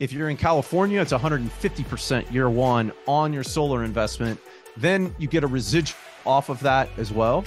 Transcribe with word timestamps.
If 0.00 0.12
you're 0.14 0.30
in 0.30 0.38
California, 0.38 0.98
it's 0.98 1.12
150% 1.12 2.32
year 2.32 2.48
one 2.48 2.90
on 3.06 3.34
your 3.34 3.44
solar 3.44 3.84
investment. 3.84 4.40
Then 4.78 5.14
you 5.18 5.28
get 5.28 5.44
a 5.44 5.46
residual 5.46 5.98
off 6.24 6.48
of 6.48 6.58
that 6.60 6.88
as 6.96 7.12
well. 7.12 7.44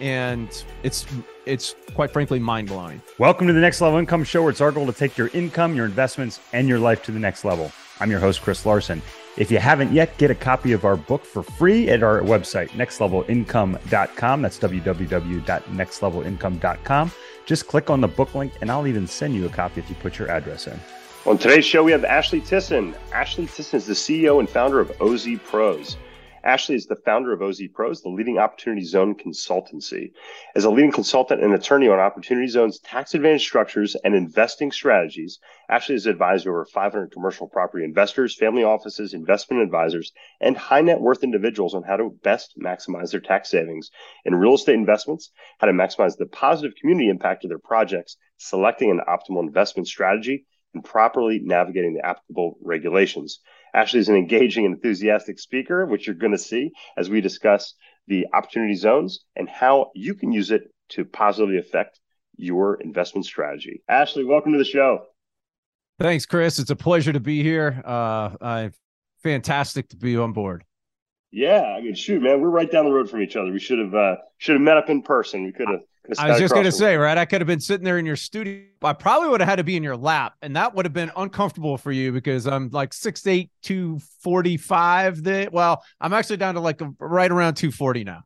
And 0.00 0.48
it's 0.82 1.06
it's 1.46 1.76
quite 1.94 2.12
frankly 2.12 2.40
mind 2.40 2.66
blowing. 2.66 3.00
Welcome 3.18 3.46
to 3.46 3.52
the 3.52 3.60
Next 3.60 3.80
Level 3.80 4.00
Income 4.00 4.24
Show, 4.24 4.42
where 4.42 4.50
it's 4.50 4.60
our 4.60 4.72
goal 4.72 4.86
to 4.86 4.92
take 4.92 5.16
your 5.16 5.28
income, 5.28 5.76
your 5.76 5.86
investments, 5.86 6.40
and 6.52 6.66
your 6.66 6.80
life 6.80 7.04
to 7.04 7.12
the 7.12 7.20
next 7.20 7.44
level. 7.44 7.70
I'm 8.00 8.10
your 8.10 8.18
host, 8.18 8.42
Chris 8.42 8.66
Larson. 8.66 9.00
If 9.36 9.52
you 9.52 9.58
haven't 9.58 9.92
yet, 9.92 10.18
get 10.18 10.32
a 10.32 10.34
copy 10.34 10.72
of 10.72 10.84
our 10.84 10.96
book 10.96 11.24
for 11.24 11.44
free 11.44 11.88
at 11.88 12.02
our 12.02 12.20
website, 12.22 12.70
nextlevelincome.com. 12.70 14.42
That's 14.42 14.58
www.nextlevelincome.com. 14.58 17.12
Just 17.46 17.68
click 17.68 17.90
on 17.90 18.00
the 18.00 18.08
book 18.08 18.34
link, 18.34 18.54
and 18.60 18.72
I'll 18.72 18.88
even 18.88 19.06
send 19.06 19.36
you 19.36 19.46
a 19.46 19.50
copy 19.50 19.80
if 19.80 19.88
you 19.88 19.94
put 19.96 20.18
your 20.18 20.28
address 20.28 20.66
in. 20.66 20.80
On 21.24 21.38
today's 21.38 21.64
show, 21.64 21.84
we 21.84 21.92
have 21.92 22.04
Ashley 22.04 22.40
Tison. 22.40 22.96
Ashley 23.12 23.46
Tison 23.46 23.74
is 23.74 23.86
the 23.86 23.92
CEO 23.92 24.40
and 24.40 24.50
founder 24.50 24.80
of 24.80 24.90
OZ 25.00 25.28
Pros. 25.44 25.96
Ashley 26.42 26.74
is 26.74 26.86
the 26.86 26.96
founder 26.96 27.32
of 27.32 27.40
OZ 27.40 27.62
Pros, 27.72 28.02
the 28.02 28.08
leading 28.08 28.38
Opportunity 28.38 28.84
Zone 28.84 29.14
consultancy. 29.14 30.10
As 30.56 30.64
a 30.64 30.70
leading 30.70 30.90
consultant 30.90 31.40
and 31.40 31.54
attorney 31.54 31.86
on 31.86 32.00
Opportunity 32.00 32.48
Zone's 32.48 32.80
tax 32.80 33.14
advantage 33.14 33.44
structures 33.44 33.94
and 34.02 34.16
investing 34.16 34.72
strategies, 34.72 35.38
Ashley 35.68 35.94
has 35.94 36.06
advised 36.06 36.48
over 36.48 36.64
500 36.64 37.12
commercial 37.12 37.46
property 37.46 37.84
investors, 37.84 38.34
family 38.34 38.64
offices, 38.64 39.14
investment 39.14 39.62
advisors, 39.62 40.10
and 40.40 40.56
high 40.56 40.80
net 40.80 41.00
worth 41.00 41.22
individuals 41.22 41.72
on 41.72 41.84
how 41.84 41.98
to 41.98 42.18
best 42.24 42.58
maximize 42.60 43.12
their 43.12 43.20
tax 43.20 43.48
savings 43.48 43.92
in 44.24 44.34
real 44.34 44.54
estate 44.54 44.74
investments, 44.74 45.30
how 45.58 45.68
to 45.68 45.72
maximize 45.72 46.16
the 46.16 46.26
positive 46.26 46.74
community 46.80 47.08
impact 47.08 47.44
of 47.44 47.48
their 47.48 47.60
projects, 47.60 48.16
selecting 48.38 48.90
an 48.90 49.00
optimal 49.08 49.46
investment 49.46 49.86
strategy, 49.86 50.46
and 50.74 50.84
properly 50.84 51.40
navigating 51.42 51.94
the 51.94 52.04
applicable 52.04 52.58
regulations. 52.62 53.40
Ashley 53.74 54.00
is 54.00 54.08
an 54.08 54.16
engaging 54.16 54.66
and 54.66 54.74
enthusiastic 54.74 55.38
speaker, 55.38 55.86
which 55.86 56.06
you're 56.06 56.16
going 56.16 56.32
to 56.32 56.38
see 56.38 56.72
as 56.96 57.08
we 57.08 57.20
discuss 57.20 57.74
the 58.06 58.26
opportunity 58.32 58.74
zones 58.74 59.24
and 59.36 59.48
how 59.48 59.90
you 59.94 60.14
can 60.14 60.32
use 60.32 60.50
it 60.50 60.72
to 60.90 61.04
positively 61.04 61.58
affect 61.58 62.00
your 62.36 62.80
investment 62.80 63.24
strategy. 63.24 63.82
Ashley, 63.88 64.24
welcome 64.24 64.52
to 64.52 64.58
the 64.58 64.64
show. 64.64 65.06
Thanks, 65.98 66.26
Chris. 66.26 66.58
It's 66.58 66.70
a 66.70 66.76
pleasure 66.76 67.12
to 67.12 67.20
be 67.20 67.42
here. 67.42 67.80
Uh, 67.84 68.30
I, 68.40 68.70
fantastic 69.22 69.88
to 69.90 69.96
be 69.96 70.16
on 70.16 70.32
board. 70.32 70.64
Yeah, 71.32 71.62
I 71.62 71.80
mean, 71.80 71.94
shoot, 71.94 72.22
man, 72.22 72.40
we're 72.40 72.50
right 72.50 72.70
down 72.70 72.84
the 72.84 72.92
road 72.92 73.08
from 73.08 73.22
each 73.22 73.36
other. 73.36 73.50
We 73.50 73.58
should 73.58 73.78
have 73.78 73.94
uh, 73.94 74.16
should 74.36 74.52
have 74.52 74.62
met 74.62 74.76
up 74.76 74.90
in 74.90 75.02
person. 75.02 75.44
We 75.44 75.52
could 75.52 75.68
have 75.68 75.80
I 76.18 76.30
was 76.30 76.40
just 76.40 76.52
going 76.52 76.64
to 76.64 76.72
say, 76.72 76.96
right? 76.96 77.16
I 77.16 77.24
could 77.24 77.40
have 77.40 77.46
been 77.46 77.60
sitting 77.60 77.84
there 77.84 77.98
in 77.98 78.04
your 78.04 78.16
studio. 78.16 78.64
I 78.82 78.92
probably 78.92 79.28
would 79.28 79.40
have 79.40 79.48
had 79.48 79.56
to 79.56 79.64
be 79.64 79.76
in 79.76 79.82
your 79.82 79.96
lap, 79.96 80.34
and 80.42 80.56
that 80.56 80.74
would 80.74 80.84
have 80.84 80.92
been 80.92 81.12
uncomfortable 81.16 81.78
for 81.78 81.92
you 81.92 82.12
because 82.12 82.46
I'm 82.46 82.70
like 82.70 82.92
six 82.92 83.26
eight, 83.26 83.50
two 83.62 84.00
forty 84.20 84.56
five. 84.56 85.22
That 85.22 85.52
well, 85.52 85.82
I'm 86.00 86.12
actually 86.12 86.38
down 86.38 86.54
to 86.54 86.60
like 86.60 86.80
a, 86.80 86.92
right 86.98 87.30
around 87.30 87.54
two 87.54 87.70
forty 87.70 88.02
now. 88.02 88.24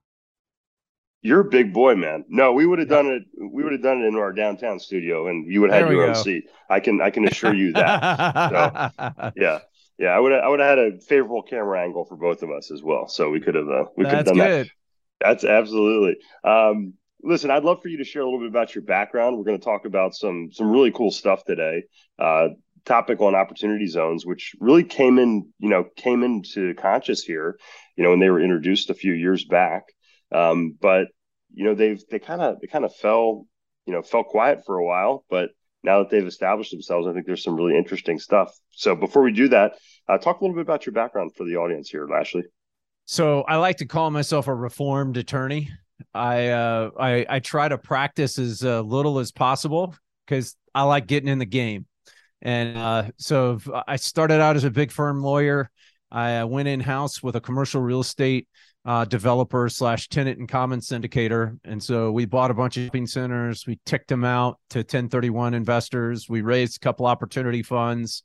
You're 1.21 1.41
a 1.41 1.45
big 1.45 1.73
boy, 1.73 1.97
man. 1.97 2.25
No, 2.29 2.53
we 2.53 2.67
would 2.67 2.79
have 2.79 2.89
done 2.89 3.07
it. 3.07 3.25
We 3.39 3.63
would 3.63 3.73
have 3.73 3.83
done 3.83 4.01
it 4.01 4.07
in 4.07 4.17
our 4.17 4.33
downtown 4.33 4.79
studio, 4.79 5.29
and 5.29 5.51
you 5.51 5.61
would 5.61 5.71
have 5.71 5.83
had 5.85 5.93
your 5.93 6.07
go. 6.07 6.11
own 6.11 6.15
seat. 6.15 6.45
I 6.71 6.81
can, 6.81 7.01
I 7.01 7.11
can 7.11 7.27
assure 7.27 7.53
you 7.53 7.73
that. 7.73 8.93
so, 8.97 9.33
yeah, 9.37 9.59
yeah. 9.99 10.09
I 10.09 10.19
would, 10.19 10.33
have, 10.33 10.45
I 10.45 10.49
would 10.49 10.61
have 10.61 10.79
had 10.79 10.79
a 10.79 11.01
favorable 11.01 11.43
camera 11.43 11.83
angle 11.83 12.05
for 12.05 12.17
both 12.17 12.43
of 12.43 12.51
us 12.51 12.71
as 12.71 12.83
well, 12.83 13.09
so 13.09 13.31
we 13.31 13.41
could 13.41 13.55
have, 13.55 13.69
uh, 13.69 13.85
we 13.97 14.05
could 14.05 14.15
have 14.15 14.25
done 14.27 14.35
good. 14.37 14.67
that. 14.67 14.71
That's 15.21 15.45
absolutely. 15.45 16.17
Um, 16.45 16.95
listen, 17.23 17.51
I'd 17.51 17.65
love 17.65 17.83
for 17.83 17.89
you 17.89 17.99
to 17.99 18.05
share 18.05 18.23
a 18.23 18.25
little 18.25 18.41
bit 18.41 18.49
about 18.49 18.75
your 18.75 18.85
background. 18.85 19.37
We're 19.37 19.45
going 19.45 19.59
to 19.59 19.65
talk 19.65 19.85
about 19.85 20.15
some 20.15 20.51
some 20.53 20.71
really 20.71 20.93
cool 20.93 21.11
stuff 21.11 21.45
today. 21.45 21.85
Uh, 22.19 22.49
topic 22.85 23.21
on 23.21 23.35
opportunity 23.35 23.87
zones, 23.87 24.25
which 24.25 24.55
really 24.61 24.85
came 24.85 25.19
in, 25.19 25.53
you 25.59 25.69
know, 25.69 25.85
came 25.97 26.23
into 26.23 26.73
conscious 26.75 27.23
here, 27.23 27.59
you 27.97 28.05
know, 28.05 28.11
when 28.11 28.21
they 28.21 28.31
were 28.31 28.41
introduced 28.41 28.91
a 28.91 28.95
few 28.95 29.13
years 29.13 29.45
back. 29.45 29.85
Um, 30.33 30.77
but 30.81 31.09
you 31.53 31.65
know, 31.65 31.75
they've 31.75 32.03
they 32.11 32.19
kind 32.19 32.41
of 32.41 32.61
they 32.61 32.67
kind 32.67 32.85
of 32.85 32.95
fell, 32.95 33.47
you 33.87 33.93
know, 33.93 34.03
fell 34.03 34.25
quiet 34.25 34.65
for 34.65 34.77
a 34.77 34.85
while, 34.85 35.25
but 35.31 35.51
now 35.87 36.01
that 36.01 36.11
they've 36.11 36.27
established 36.27 36.73
themselves, 36.73 37.07
I 37.07 37.13
think 37.13 37.25
there's 37.25 37.43
some 37.43 37.57
really 37.57 37.79
interesting 37.79 38.19
stuff. 38.19 38.53
So 38.73 38.95
before 38.95 39.23
we 39.23 39.33
do 39.33 39.49
that, 39.49 39.73
uh, 40.09 40.19
talk 40.19 40.41
a 40.41 40.45
little 40.45 40.57
bit 40.57 40.63
about 40.63 40.85
your 40.85 40.93
background 40.93 41.35
for 41.35 41.45
the 41.45 41.57
audience 41.57 41.89
here, 41.89 42.07
Ashley. 42.13 42.43
So 43.07 43.43
I 43.43 43.57
like 43.57 43.79
to 43.79 43.87
call 43.87 44.11
myself 44.11 44.49
a 44.49 44.55
reformed 44.55 45.17
attorney. 45.17 45.71
I 46.13 46.49
uh, 46.49 46.91
I 46.99 47.27
I 47.29 47.39
try 47.39 47.69
to 47.69 47.79
practice 47.79 48.39
as 48.39 48.63
uh, 48.63 48.83
little 48.83 49.21
as 49.21 49.31
possible 49.33 49.95
because 50.27 50.57
I 50.75 50.83
like 50.83 51.07
getting 51.07 51.29
in 51.29 51.39
the 51.39 51.47
game. 51.47 51.87
And 52.43 52.77
uh, 52.77 53.05
so 53.17 53.61
I 53.87 53.97
started 53.97 54.41
out 54.41 54.57
as 54.57 54.65
a 54.65 54.71
big 54.71 54.91
firm 54.91 55.23
lawyer. 55.23 55.71
I 56.11 56.39
uh, 56.39 56.47
went 56.47 56.69
in 56.69 56.81
house 56.81 57.23
with 57.23 57.37
a 57.37 57.41
commercial 57.41 57.81
real 57.81 58.01
estate 58.01 58.49
uh, 58.87 59.05
developer 59.05 59.69
slash 59.69 60.09
tenant 60.09 60.39
in 60.39 60.47
common 60.47 60.81
syndicator. 60.81 61.59
And 61.65 61.83
so 61.83 62.11
we 62.11 62.25
bought 62.25 62.51
a 62.51 62.55
bunch 62.55 62.79
of 62.79 62.85
shopping 62.85 63.07
centers. 63.07 63.67
We 63.67 63.79
ticked 63.85 64.09
them 64.09 64.25
out 64.25 64.59
to 64.71 64.79
1031 64.79 65.53
investors. 65.53 66.29
We 66.29 66.41
raised 66.41 66.77
a 66.77 66.81
couple 66.81 67.05
opportunity 67.05 67.63
funds 67.63 68.23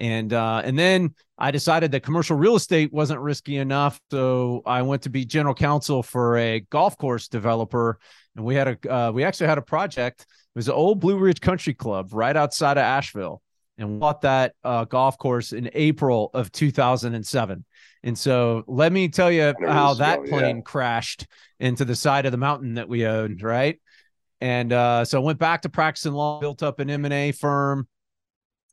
and 0.00 0.32
uh, 0.32 0.62
and 0.64 0.78
then 0.78 1.14
I 1.38 1.50
decided 1.50 1.92
that 1.92 2.02
commercial 2.02 2.36
real 2.36 2.56
estate 2.56 2.92
wasn't 2.92 3.20
risky 3.20 3.58
enough, 3.58 4.00
so 4.10 4.62
I 4.64 4.82
went 4.82 5.02
to 5.02 5.10
be 5.10 5.24
general 5.26 5.54
counsel 5.54 6.02
for 6.02 6.38
a 6.38 6.60
golf 6.60 6.96
course 6.96 7.28
developer, 7.28 7.98
and 8.34 8.44
we 8.44 8.54
had 8.54 8.68
a 8.68 8.92
uh, 8.92 9.12
we 9.12 9.22
actually 9.22 9.48
had 9.48 9.58
a 9.58 9.62
project. 9.62 10.22
It 10.22 10.58
was 10.58 10.68
an 10.68 10.74
old 10.74 11.00
Blue 11.00 11.18
Ridge 11.18 11.40
Country 11.40 11.74
Club 11.74 12.08
right 12.12 12.34
outside 12.34 12.78
of 12.78 12.82
Asheville, 12.82 13.42
and 13.80 14.00
bought 14.00 14.22
that 14.22 14.54
uh, 14.64 14.84
golf 14.84 15.18
course 15.18 15.52
in 15.52 15.70
April 15.74 16.30
of 16.34 16.52
2007. 16.52 17.64
And 18.02 18.18
so 18.18 18.64
let 18.66 18.92
me 18.92 19.08
tell 19.08 19.30
you 19.30 19.54
how 19.66 19.94
that 19.94 20.24
plane 20.24 20.56
yeah. 20.56 20.62
crashed 20.62 21.26
into 21.58 21.84
the 21.84 21.94
side 21.94 22.26
of 22.26 22.32
the 22.32 22.38
mountain 22.38 22.74
that 22.74 22.88
we 22.88 23.06
owned, 23.06 23.42
right? 23.42 23.80
And 24.40 24.72
uh, 24.72 25.04
so 25.04 25.20
I 25.20 25.24
went 25.24 25.38
back 25.38 25.62
to 25.62 25.68
practicing 25.68 26.12
law, 26.12 26.40
built 26.40 26.62
up 26.62 26.80
an 26.80 26.88
M&A 26.88 27.32
firm, 27.32 27.86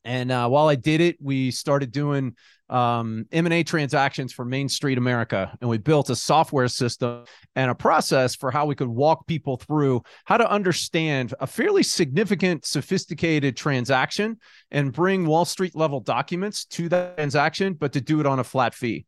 and 0.07 0.31
uh, 0.31 0.47
while 0.47 0.69
I 0.69 0.75
did 0.75 1.01
it, 1.01 1.17
we 1.19 1.51
started 1.51 1.91
doing 1.91 2.33
um, 2.69 3.25
M&A 3.33 3.63
transactions 3.63 4.31
for 4.31 4.45
Main 4.45 4.69
Street 4.69 4.97
America. 4.97 5.55
And 5.59 5.69
we 5.69 5.77
built 5.77 6.09
a 6.09 6.15
software 6.15 6.69
system 6.69 7.25
and 7.57 7.69
a 7.69 7.75
process 7.75 8.33
for 8.33 8.49
how 8.49 8.65
we 8.65 8.73
could 8.73 8.87
walk 8.87 9.27
people 9.27 9.57
through 9.57 10.03
how 10.23 10.37
to 10.37 10.49
understand 10.49 11.33
a 11.41 11.47
fairly 11.47 11.83
significant, 11.83 12.65
sophisticated 12.65 13.57
transaction 13.57 14.37
and 14.71 14.93
bring 14.93 15.25
Wall 15.25 15.43
Street 15.43 15.75
level 15.75 15.99
documents 15.99 16.63
to 16.65 16.87
that 16.87 17.17
transaction, 17.17 17.73
but 17.73 17.91
to 17.91 17.99
do 17.99 18.21
it 18.21 18.25
on 18.25 18.39
a 18.39 18.45
flat 18.45 18.73
fee. 18.73 19.05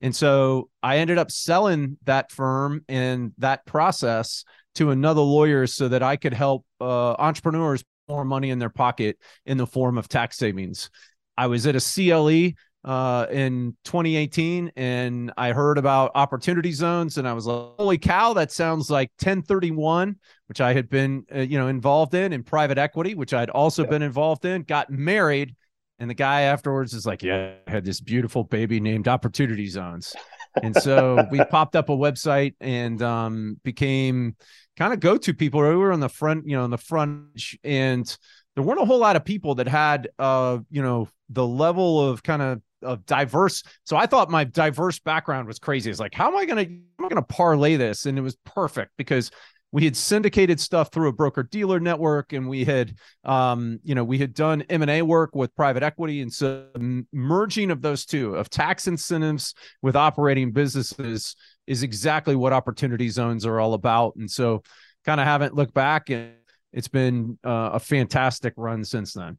And 0.00 0.16
so 0.16 0.70
I 0.82 0.98
ended 0.98 1.18
up 1.18 1.30
selling 1.30 1.98
that 2.04 2.32
firm 2.32 2.82
and 2.88 3.32
that 3.36 3.66
process 3.66 4.46
to 4.76 4.90
another 4.90 5.20
lawyer 5.20 5.66
so 5.66 5.88
that 5.88 6.02
I 6.02 6.16
could 6.16 6.32
help 6.32 6.64
uh, 6.80 7.12
entrepreneurs 7.18 7.84
more 8.10 8.24
money 8.24 8.50
in 8.50 8.58
their 8.58 8.70
pocket 8.70 9.18
in 9.46 9.56
the 9.56 9.66
form 9.66 9.96
of 9.96 10.08
tax 10.08 10.36
savings. 10.36 10.90
I 11.36 11.46
was 11.46 11.66
at 11.66 11.76
a 11.76 11.80
CLE 11.80 12.52
uh, 12.84 13.26
in 13.30 13.76
2018 13.84 14.72
and 14.76 15.32
I 15.36 15.52
heard 15.52 15.78
about 15.78 16.12
opportunity 16.14 16.72
zones 16.72 17.18
and 17.18 17.28
I 17.28 17.32
was 17.34 17.46
like, 17.46 17.72
holy 17.78 17.98
cow, 17.98 18.32
that 18.34 18.50
sounds 18.50 18.90
like 18.90 19.10
1031, 19.20 20.16
which 20.48 20.60
I 20.60 20.72
had 20.72 20.88
been, 20.88 21.24
uh, 21.34 21.40
you 21.40 21.58
know, 21.58 21.68
involved 21.68 22.14
in, 22.14 22.32
in 22.32 22.42
private 22.42 22.78
equity, 22.78 23.14
which 23.14 23.32
I'd 23.32 23.50
also 23.50 23.84
yeah. 23.84 23.90
been 23.90 24.02
involved 24.02 24.44
in, 24.44 24.62
got 24.62 24.90
married. 24.90 25.54
And 25.98 26.08
the 26.08 26.14
guy 26.14 26.42
afterwards 26.42 26.94
is 26.94 27.04
like, 27.04 27.22
yeah, 27.22 27.52
I 27.66 27.70
had 27.70 27.84
this 27.84 28.00
beautiful 28.00 28.42
baby 28.44 28.80
named 28.80 29.06
Opportunity 29.06 29.66
Zones. 29.66 30.16
and 30.62 30.74
so 30.74 31.26
we 31.30 31.44
popped 31.50 31.76
up 31.76 31.90
a 31.90 31.96
website 31.96 32.54
and 32.60 33.00
um, 33.02 33.60
became 33.62 34.34
kind 34.80 34.94
of 34.94 35.00
go 35.00 35.18
to 35.18 35.34
people. 35.34 35.60
We 35.60 35.76
were 35.76 35.92
on 35.92 36.00
the 36.00 36.08
front, 36.08 36.48
you 36.48 36.56
know, 36.56 36.64
on 36.64 36.70
the 36.70 36.78
front, 36.78 37.42
and 37.62 38.16
there 38.54 38.64
weren't 38.64 38.80
a 38.80 38.84
whole 38.86 38.98
lot 38.98 39.14
of 39.14 39.26
people 39.26 39.56
that 39.56 39.68
had, 39.68 40.08
uh, 40.18 40.58
you 40.70 40.80
know, 40.80 41.06
the 41.28 41.46
level 41.46 42.08
of 42.08 42.22
kind 42.22 42.40
of 42.40 42.62
of 42.82 43.04
diverse. 43.04 43.62
So 43.84 43.98
I 43.98 44.06
thought 44.06 44.30
my 44.30 44.44
diverse 44.44 44.98
background 44.98 45.46
was 45.46 45.58
crazy. 45.58 45.90
It's 45.90 46.00
like, 46.00 46.14
how 46.14 46.28
am 46.28 46.36
I 46.38 46.46
gonna, 46.46 46.62
am 46.62 46.82
I 46.98 47.08
gonna 47.08 47.20
parlay 47.20 47.76
this? 47.76 48.06
And 48.06 48.16
it 48.16 48.22
was 48.22 48.38
perfect 48.46 48.92
because 48.96 49.30
we 49.70 49.84
had 49.84 49.96
syndicated 49.96 50.58
stuff 50.58 50.90
through 50.90 51.08
a 51.08 51.12
broker 51.12 51.42
dealer 51.42 51.78
network 51.78 52.32
and 52.32 52.48
we 52.48 52.64
had 52.64 52.94
um, 53.24 53.78
you 53.82 53.94
know 53.94 54.04
we 54.04 54.18
had 54.18 54.34
done 54.34 54.62
m&a 54.62 55.02
work 55.02 55.34
with 55.34 55.54
private 55.54 55.82
equity 55.82 56.22
and 56.22 56.32
so 56.32 56.66
merging 57.12 57.70
of 57.70 57.82
those 57.82 58.04
two 58.04 58.34
of 58.34 58.50
tax 58.50 58.86
incentives 58.86 59.54
with 59.82 59.94
operating 59.94 60.52
businesses 60.52 61.36
is 61.70 61.82
exactly 61.82 62.34
what 62.34 62.52
opportunity 62.52 63.08
zones 63.08 63.46
are 63.46 63.60
all 63.60 63.74
about 63.74 64.16
and 64.16 64.30
so 64.30 64.62
kind 65.04 65.20
of 65.20 65.26
haven't 65.26 65.54
looked 65.54 65.74
back 65.74 66.10
and 66.10 66.32
it's 66.72 66.88
been 66.88 67.38
uh, 67.44 67.70
a 67.74 67.80
fantastic 67.80 68.52
run 68.56 68.84
since 68.84 69.14
then 69.14 69.38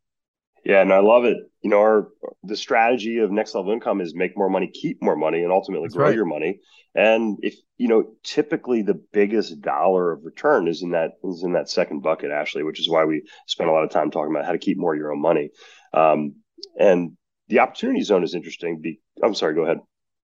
yeah, 0.63 0.81
and 0.81 0.93
I 0.93 0.99
love 0.99 1.25
it. 1.25 1.37
You 1.61 1.71
know, 1.71 1.79
our 1.79 2.09
the 2.43 2.55
strategy 2.55 3.17
of 3.17 3.31
next 3.31 3.55
level 3.55 3.71
income 3.71 3.99
is 3.99 4.13
make 4.13 4.37
more 4.37 4.49
money, 4.49 4.67
keep 4.67 5.01
more 5.01 5.15
money, 5.15 5.41
and 5.41 5.51
ultimately 5.51 5.87
That's 5.87 5.95
grow 5.95 6.05
right. 6.07 6.15
your 6.15 6.25
money. 6.25 6.59
And 6.93 7.39
if 7.41 7.55
you 7.77 7.87
know, 7.87 8.13
typically 8.23 8.83
the 8.83 9.01
biggest 9.11 9.59
dollar 9.61 10.11
of 10.11 10.23
return 10.23 10.67
is 10.67 10.83
in 10.83 10.91
that 10.91 11.13
is 11.23 11.43
in 11.43 11.53
that 11.53 11.69
second 11.69 12.03
bucket, 12.03 12.29
Ashley, 12.29 12.63
which 12.63 12.79
is 12.79 12.89
why 12.89 13.05
we 13.05 13.23
spend 13.47 13.69
a 13.69 13.73
lot 13.73 13.83
of 13.83 13.89
time 13.89 14.11
talking 14.11 14.31
about 14.31 14.45
how 14.45 14.51
to 14.51 14.59
keep 14.59 14.77
more 14.77 14.93
of 14.93 14.99
your 14.99 15.11
own 15.11 15.21
money. 15.21 15.49
Um, 15.93 16.35
and 16.79 17.17
the 17.47 17.59
opportunity 17.59 18.01
zone 18.03 18.23
is 18.23 18.35
interesting. 18.35 18.79
Be, 18.81 18.99
I'm 19.23 19.33
sorry, 19.33 19.55
go 19.55 19.63
ahead. 19.63 19.79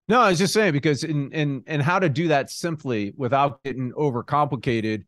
No, 0.08 0.20
I 0.20 0.30
was 0.30 0.38
just 0.38 0.54
saying 0.54 0.72
because 0.72 1.04
in 1.04 1.32
and 1.34 1.62
and 1.66 1.82
how 1.82 1.98
to 1.98 2.08
do 2.08 2.28
that 2.28 2.50
simply 2.50 3.12
without 3.16 3.62
getting 3.62 3.92
overcomplicated 3.92 5.04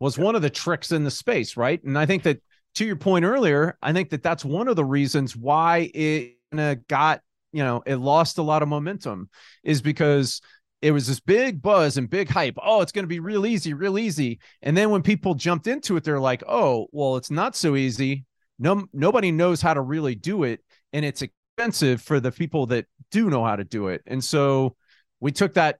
was 0.00 0.18
one 0.18 0.34
of 0.34 0.42
the 0.42 0.50
tricks 0.50 0.90
in 0.92 1.04
the 1.04 1.10
space, 1.10 1.56
right? 1.56 1.82
And 1.84 1.96
I 1.98 2.06
think 2.06 2.24
that 2.24 2.40
to 2.76 2.84
your 2.84 2.96
point 2.96 3.24
earlier, 3.24 3.76
I 3.82 3.92
think 3.92 4.10
that 4.10 4.22
that's 4.22 4.44
one 4.44 4.66
of 4.68 4.76
the 4.76 4.84
reasons 4.84 5.36
why 5.36 5.90
it 5.94 6.36
got 6.88 7.20
you 7.52 7.62
know 7.62 7.82
it 7.86 7.96
lost 7.96 8.38
a 8.38 8.42
lot 8.42 8.62
of 8.62 8.68
momentum 8.68 9.28
is 9.62 9.82
because 9.82 10.40
it 10.82 10.90
was 10.92 11.06
this 11.06 11.20
big 11.20 11.62
buzz 11.62 11.96
and 11.96 12.08
big 12.10 12.28
hype. 12.28 12.56
Oh, 12.60 12.80
it's 12.80 12.92
going 12.92 13.04
to 13.04 13.08
be 13.08 13.20
real 13.20 13.44
easy, 13.44 13.74
real 13.74 13.98
easy. 13.98 14.40
And 14.62 14.74
then 14.76 14.90
when 14.90 15.02
people 15.02 15.34
jumped 15.34 15.66
into 15.66 15.96
it, 15.96 16.04
they're 16.04 16.18
like, 16.18 16.42
"Oh, 16.48 16.88
well, 16.90 17.16
it's 17.16 17.30
not 17.30 17.54
so 17.54 17.76
easy. 17.76 18.24
No, 18.58 18.86
nobody 18.92 19.30
knows 19.30 19.60
how 19.62 19.74
to 19.74 19.80
really 19.80 20.14
do 20.14 20.42
it, 20.42 20.60
and 20.92 21.04
it's 21.04 21.22
expensive 21.60 22.02
for 22.02 22.20
the 22.20 22.32
people 22.32 22.66
that 22.66 22.86
do 23.10 23.28
know 23.30 23.44
how 23.44 23.56
to 23.56 23.64
do 23.64 23.88
it." 23.88 24.02
And 24.06 24.22
so 24.24 24.76
we 25.20 25.32
took 25.32 25.54
that 25.54 25.78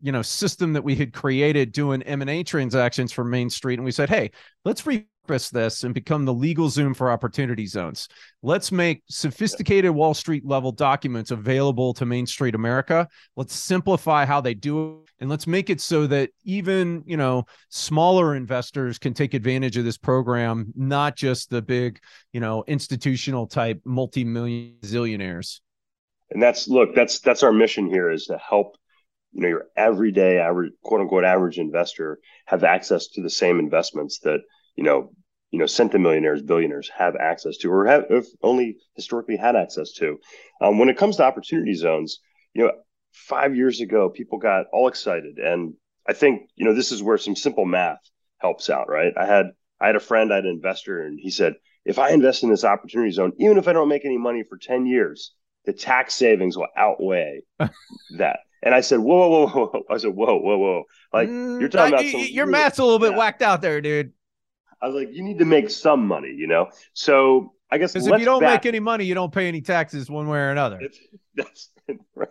you 0.00 0.12
know 0.12 0.22
system 0.22 0.74
that 0.74 0.84
we 0.84 0.94
had 0.94 1.12
created 1.12 1.72
doing 1.72 2.02
m&a 2.02 2.44
transactions 2.44 3.10
for 3.10 3.24
main 3.24 3.48
street 3.48 3.78
and 3.78 3.84
we 3.84 3.90
said 3.90 4.10
hey 4.10 4.30
let's 4.64 4.82
repurpose 4.82 5.06
this 5.26 5.84
and 5.84 5.94
become 5.94 6.24
the 6.24 6.34
LegalZoom 6.34 6.96
for 6.96 7.10
opportunity 7.10 7.66
zones. 7.66 8.08
Let's 8.42 8.70
make 8.70 9.02
sophisticated 9.08 9.90
wall 9.90 10.14
street 10.14 10.44
level 10.44 10.72
documents 10.72 11.30
available 11.30 11.94
to 11.94 12.06
main 12.06 12.26
street 12.26 12.54
america. 12.54 13.08
Let's 13.36 13.54
simplify 13.54 14.24
how 14.24 14.40
they 14.40 14.54
do 14.54 15.00
it 15.02 15.04
and 15.20 15.30
let's 15.30 15.46
make 15.46 15.70
it 15.70 15.80
so 15.80 16.06
that 16.06 16.30
even 16.44 17.02
you 17.06 17.16
know 17.16 17.44
smaller 17.70 18.34
investors 18.34 18.98
can 18.98 19.14
take 19.14 19.34
advantage 19.34 19.76
of 19.76 19.84
this 19.84 19.96
program 19.96 20.72
not 20.74 21.16
just 21.16 21.50
the 21.50 21.62
big 21.62 22.00
you 22.32 22.40
know 22.40 22.64
institutional 22.66 23.46
type 23.46 23.80
multi-million 23.84 24.76
zillionaires 24.82 25.60
and 26.30 26.42
that's 26.42 26.68
look 26.68 26.94
that's 26.94 27.20
that's 27.20 27.42
our 27.42 27.52
mission 27.52 27.88
here 27.88 28.10
is 28.10 28.26
to 28.26 28.38
help 28.38 28.76
you 29.32 29.42
know 29.42 29.48
your 29.48 29.66
everyday 29.76 30.38
average 30.38 30.72
quote 30.82 31.00
unquote 31.00 31.24
average 31.24 31.58
investor 31.58 32.18
have 32.46 32.64
access 32.64 33.08
to 33.08 33.22
the 33.22 33.30
same 33.30 33.58
investments 33.58 34.18
that 34.20 34.40
you 34.76 34.84
know 34.84 35.10
you 35.50 35.58
know 35.58 35.64
centimillionaires 35.66 36.44
billionaires 36.44 36.90
have 36.96 37.14
access 37.16 37.56
to 37.58 37.70
or 37.70 37.86
have 37.86 38.04
only 38.42 38.76
historically 38.94 39.36
had 39.36 39.56
access 39.56 39.92
to 39.92 40.18
um, 40.60 40.78
when 40.78 40.88
it 40.88 40.96
comes 40.96 41.16
to 41.16 41.24
opportunity 41.24 41.74
zones 41.74 42.20
you 42.54 42.64
know 42.64 42.72
five 43.12 43.54
years 43.54 43.80
ago 43.80 44.08
people 44.08 44.38
got 44.38 44.66
all 44.72 44.88
excited 44.88 45.38
and 45.38 45.74
i 46.08 46.12
think 46.12 46.48
you 46.56 46.64
know 46.64 46.74
this 46.74 46.90
is 46.90 47.02
where 47.02 47.18
some 47.18 47.36
simple 47.36 47.64
math 47.64 48.00
helps 48.38 48.68
out 48.68 48.88
right 48.88 49.12
i 49.16 49.24
had 49.24 49.46
i 49.80 49.86
had 49.86 49.96
a 49.96 50.00
friend 50.00 50.32
i 50.32 50.36
had 50.36 50.44
an 50.44 50.50
investor 50.50 51.02
and 51.02 51.18
he 51.20 51.30
said 51.30 51.54
if 51.84 51.98
i 51.98 52.10
invest 52.10 52.42
in 52.42 52.50
this 52.50 52.64
opportunity 52.64 53.12
zone 53.12 53.32
even 53.38 53.56
if 53.56 53.68
i 53.68 53.72
don't 53.72 53.88
make 53.88 54.04
any 54.04 54.18
money 54.18 54.42
for 54.42 54.58
10 54.58 54.86
years 54.86 55.32
the 55.66 55.72
tax 55.72 56.14
savings 56.14 56.56
will 56.56 56.66
outweigh 56.76 57.40
that 58.18 58.40
and 58.64 58.74
I 58.74 58.80
said, 58.80 59.00
whoa, 59.00 59.28
whoa, 59.28 59.46
whoa, 59.46 59.66
whoa. 59.66 59.82
I 59.90 59.98
said, 59.98 60.14
whoa, 60.14 60.38
whoa, 60.38 60.56
whoa. 60.56 60.84
Like 61.12 61.28
mm, 61.28 61.60
you're 61.60 61.68
talking 61.68 61.92
about 61.92 62.06
some, 62.06 62.22
your 62.30 62.46
math's 62.46 62.78
a 62.78 62.82
little 62.82 62.98
bit 62.98 63.10
yeah. 63.10 63.18
whacked 63.18 63.42
out 63.42 63.60
there, 63.60 63.82
dude. 63.82 64.14
I 64.84 64.86
was 64.86 64.94
like, 64.94 65.14
you 65.14 65.22
need 65.22 65.38
to 65.38 65.46
make 65.46 65.70
some 65.70 66.06
money, 66.06 66.34
you 66.36 66.46
know? 66.46 66.68
So 66.92 67.54
I 67.70 67.78
guess 67.78 67.94
because 67.94 68.06
if 68.06 68.18
you 68.18 68.26
don't 68.26 68.42
back... 68.42 68.64
make 68.64 68.68
any 68.68 68.80
money, 68.80 69.06
you 69.06 69.14
don't 69.14 69.32
pay 69.32 69.48
any 69.48 69.62
taxes 69.62 70.10
one 70.10 70.28
way 70.28 70.38
or 70.38 70.50
another. 70.50 70.78
It's, 70.78 70.98
that's 71.34 71.70
right. 72.14 72.28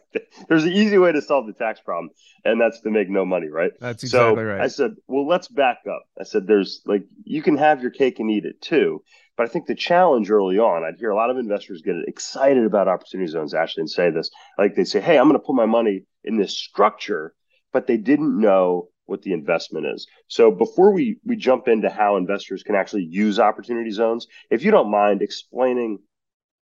There's 0.47 0.63
an 0.63 0.71
easy 0.71 0.99
way 0.99 1.11
to 1.11 1.21
solve 1.21 1.47
the 1.47 1.53
tax 1.53 1.79
problem, 1.79 2.11
and 2.45 2.61
that's 2.61 2.79
to 2.81 2.91
make 2.91 3.09
no 3.09 3.25
money, 3.25 3.47
right? 3.47 3.71
That's 3.79 4.03
exactly 4.03 4.35
so 4.35 4.43
right. 4.43 4.61
I 4.61 4.67
said, 4.67 4.91
well, 5.07 5.27
let's 5.27 5.47
back 5.47 5.79
up. 5.89 6.03
I 6.19 6.25
said, 6.25 6.45
there's 6.45 6.83
like 6.85 7.05
you 7.23 7.41
can 7.41 7.57
have 7.57 7.81
your 7.81 7.89
cake 7.89 8.19
and 8.19 8.29
eat 8.29 8.45
it 8.45 8.61
too. 8.61 9.03
But 9.35 9.47
I 9.47 9.49
think 9.49 9.65
the 9.65 9.73
challenge 9.73 10.29
early 10.29 10.59
on, 10.59 10.83
I'd 10.83 10.99
hear 10.99 11.09
a 11.09 11.15
lot 11.15 11.31
of 11.31 11.37
investors 11.37 11.81
get 11.81 11.95
excited 12.07 12.65
about 12.65 12.87
opportunity 12.87 13.31
zones, 13.31 13.55
Ashley, 13.55 13.81
and 13.81 13.89
say 13.89 14.11
this. 14.11 14.29
Like 14.59 14.75
they 14.75 14.83
say, 14.83 15.01
hey, 15.01 15.17
I'm 15.17 15.27
going 15.27 15.39
to 15.39 15.45
put 15.45 15.55
my 15.55 15.65
money 15.65 16.03
in 16.23 16.37
this 16.37 16.55
structure, 16.55 17.33
but 17.71 17.87
they 17.87 17.97
didn't 17.97 18.39
know 18.39 18.89
what 19.05 19.21
the 19.21 19.33
investment 19.33 19.85
is. 19.85 20.07
So 20.27 20.51
before 20.51 20.91
we 20.91 21.17
we 21.25 21.35
jump 21.35 21.67
into 21.67 21.89
how 21.89 22.17
investors 22.17 22.63
can 22.63 22.75
actually 22.75 23.03
use 23.03 23.39
opportunity 23.39 23.91
zones, 23.91 24.27
if 24.49 24.63
you 24.63 24.71
don't 24.71 24.91
mind 24.91 25.21
explaining 25.21 25.99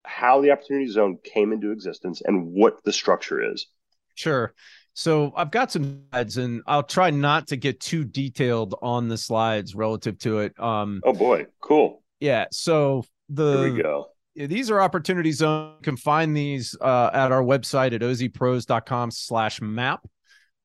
how 0.04 0.40
the 0.40 0.52
opportunity 0.52 0.88
zone 0.88 1.18
came 1.24 1.52
into 1.52 1.72
existence 1.72 2.22
and 2.24 2.52
what 2.52 2.82
the 2.84 2.92
structure 2.92 3.52
is. 3.52 3.66
Sure. 4.14 4.54
So 4.94 5.32
I've 5.36 5.50
got 5.50 5.72
some 5.72 6.04
slides 6.10 6.36
and 6.38 6.62
I'll 6.66 6.82
try 6.82 7.10
not 7.10 7.48
to 7.48 7.56
get 7.56 7.80
too 7.80 8.04
detailed 8.04 8.76
on 8.80 9.08
the 9.08 9.18
slides 9.18 9.74
relative 9.74 10.18
to 10.20 10.38
it. 10.40 10.58
Um 10.58 11.00
Oh 11.04 11.12
boy, 11.12 11.46
cool. 11.60 12.02
Yeah, 12.20 12.46
so 12.50 13.04
the 13.28 13.64
Here 13.64 13.72
we 13.72 13.82
go 13.82 14.10
these 14.36 14.70
are 14.70 14.80
opportunity 14.80 15.32
zones. 15.32 15.76
You 15.80 15.84
can 15.84 15.96
find 15.96 16.36
these 16.36 16.76
uh, 16.80 17.10
at 17.12 17.32
our 17.32 17.42
website 17.42 17.94
at 17.94 18.02
ozpros.com 18.02 19.10
slash 19.10 19.60
map, 19.62 20.06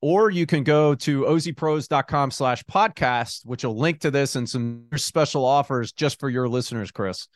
or 0.02 0.28
you 0.28 0.44
can 0.44 0.64
go 0.64 0.94
to 0.96 1.22
ozpros.com 1.22 2.30
slash 2.30 2.62
podcast, 2.64 3.46
which 3.46 3.64
will 3.64 3.78
link 3.78 4.00
to 4.00 4.10
this 4.10 4.36
and 4.36 4.48
some 4.48 4.84
special 4.96 5.44
offers 5.44 5.92
just 5.92 6.20
for 6.20 6.28
your 6.28 6.48
listeners, 6.48 6.90
Chris. 6.90 7.28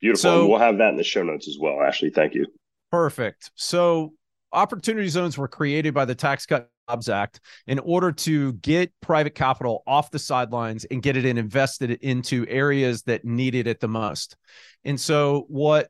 Beautiful. 0.00 0.20
So, 0.20 0.46
we'll 0.46 0.58
have 0.58 0.78
that 0.78 0.90
in 0.90 0.96
the 0.96 1.02
show 1.02 1.22
notes 1.22 1.48
as 1.48 1.58
well. 1.60 1.82
Ashley, 1.82 2.10
thank 2.10 2.34
you. 2.34 2.46
Perfect. 2.90 3.50
So 3.54 4.12
opportunity 4.52 5.08
zones 5.08 5.38
were 5.38 5.48
created 5.48 5.94
by 5.94 6.04
the 6.04 6.14
Tax 6.14 6.46
Cut 6.46 6.70
Jobs 6.88 7.08
Act 7.08 7.40
in 7.66 7.78
order 7.78 8.10
to 8.10 8.54
get 8.54 8.92
private 9.00 9.34
capital 9.34 9.82
off 9.86 10.10
the 10.10 10.18
sidelines 10.18 10.84
and 10.86 11.02
get 11.02 11.16
it 11.16 11.24
invested 11.24 11.92
into 12.02 12.46
areas 12.48 13.02
that 13.02 13.24
needed 13.24 13.66
it 13.66 13.80
the 13.80 13.88
most. 13.88 14.36
And 14.84 14.98
so 14.98 15.44
what 15.48 15.88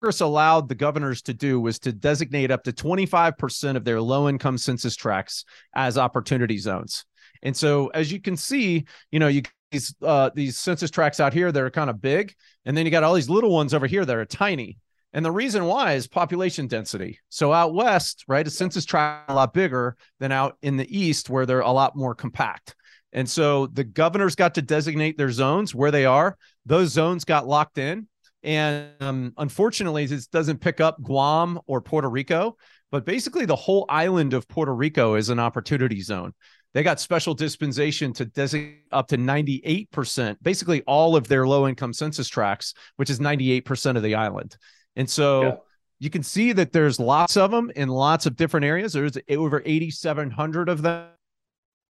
Congress 0.00 0.20
allowed 0.20 0.68
the 0.68 0.74
governors 0.74 1.22
to 1.22 1.34
do 1.34 1.58
was 1.58 1.78
to 1.80 1.92
designate 1.92 2.50
up 2.50 2.62
to 2.64 2.72
25% 2.72 3.76
of 3.76 3.84
their 3.84 4.00
low 4.00 4.28
income 4.28 4.58
census 4.58 4.94
tracts 4.94 5.44
as 5.74 5.96
opportunity 5.96 6.58
zones. 6.58 7.04
And 7.42 7.56
so 7.56 7.88
as 7.88 8.12
you 8.12 8.20
can 8.20 8.36
see, 8.36 8.84
you 9.10 9.18
know, 9.18 9.28
you 9.28 9.42
these 9.70 9.94
uh, 10.02 10.30
these 10.34 10.58
census 10.58 10.90
tracts 10.90 11.18
out 11.18 11.32
here 11.32 11.50
that 11.50 11.62
are 11.62 11.70
kind 11.70 11.90
of 11.90 12.00
big, 12.00 12.34
and 12.64 12.76
then 12.76 12.84
you 12.84 12.90
got 12.90 13.02
all 13.02 13.14
these 13.14 13.28
little 13.28 13.50
ones 13.50 13.74
over 13.74 13.86
here 13.86 14.04
that 14.04 14.16
are 14.16 14.24
tiny. 14.24 14.78
And 15.12 15.24
the 15.24 15.32
reason 15.32 15.64
why 15.64 15.94
is 15.94 16.06
population 16.06 16.66
density. 16.66 17.18
So 17.30 17.52
out 17.52 17.74
west, 17.74 18.24
right, 18.28 18.46
a 18.46 18.50
census 18.50 18.84
tract 18.84 19.30
a 19.30 19.34
lot 19.34 19.54
bigger 19.54 19.96
than 20.20 20.30
out 20.30 20.56
in 20.62 20.76
the 20.76 20.96
east 20.96 21.30
where 21.30 21.46
they're 21.46 21.60
a 21.60 21.70
lot 21.70 21.96
more 21.96 22.14
compact. 22.14 22.74
And 23.12 23.28
so 23.28 23.66
the 23.66 23.84
governors 23.84 24.34
got 24.34 24.54
to 24.54 24.62
designate 24.62 25.16
their 25.16 25.30
zones 25.30 25.74
where 25.74 25.90
they 25.90 26.04
are. 26.04 26.36
Those 26.66 26.90
zones 26.90 27.24
got 27.24 27.46
locked 27.46 27.78
in. 27.78 28.08
And 28.46 28.86
um, 29.00 29.32
unfortunately, 29.36 30.06
this 30.06 30.28
doesn't 30.28 30.60
pick 30.60 30.80
up 30.80 31.02
Guam 31.02 31.58
or 31.66 31.80
Puerto 31.80 32.08
Rico, 32.08 32.56
but 32.92 33.04
basically 33.04 33.44
the 33.44 33.56
whole 33.56 33.84
island 33.88 34.34
of 34.34 34.46
Puerto 34.46 34.72
Rico 34.72 35.16
is 35.16 35.30
an 35.30 35.40
opportunity 35.40 36.00
zone. 36.00 36.32
They 36.72 36.84
got 36.84 37.00
special 37.00 37.34
dispensation 37.34 38.12
to 38.12 38.24
designate 38.24 38.84
up 38.92 39.08
to 39.08 39.18
98%, 39.18 40.36
basically 40.42 40.82
all 40.82 41.16
of 41.16 41.26
their 41.26 41.44
low 41.44 41.66
income 41.66 41.92
census 41.92 42.28
tracts, 42.28 42.74
which 42.94 43.10
is 43.10 43.18
98% 43.18 43.96
of 43.96 44.04
the 44.04 44.14
island. 44.14 44.56
And 44.94 45.10
so 45.10 45.42
yeah. 45.42 45.54
you 45.98 46.10
can 46.10 46.22
see 46.22 46.52
that 46.52 46.72
there's 46.72 47.00
lots 47.00 47.36
of 47.36 47.50
them 47.50 47.72
in 47.74 47.88
lots 47.88 48.26
of 48.26 48.36
different 48.36 48.66
areas. 48.66 48.92
There's 48.92 49.18
over 49.28 49.60
8,700 49.64 50.68
of 50.68 50.82
them. 50.82 51.08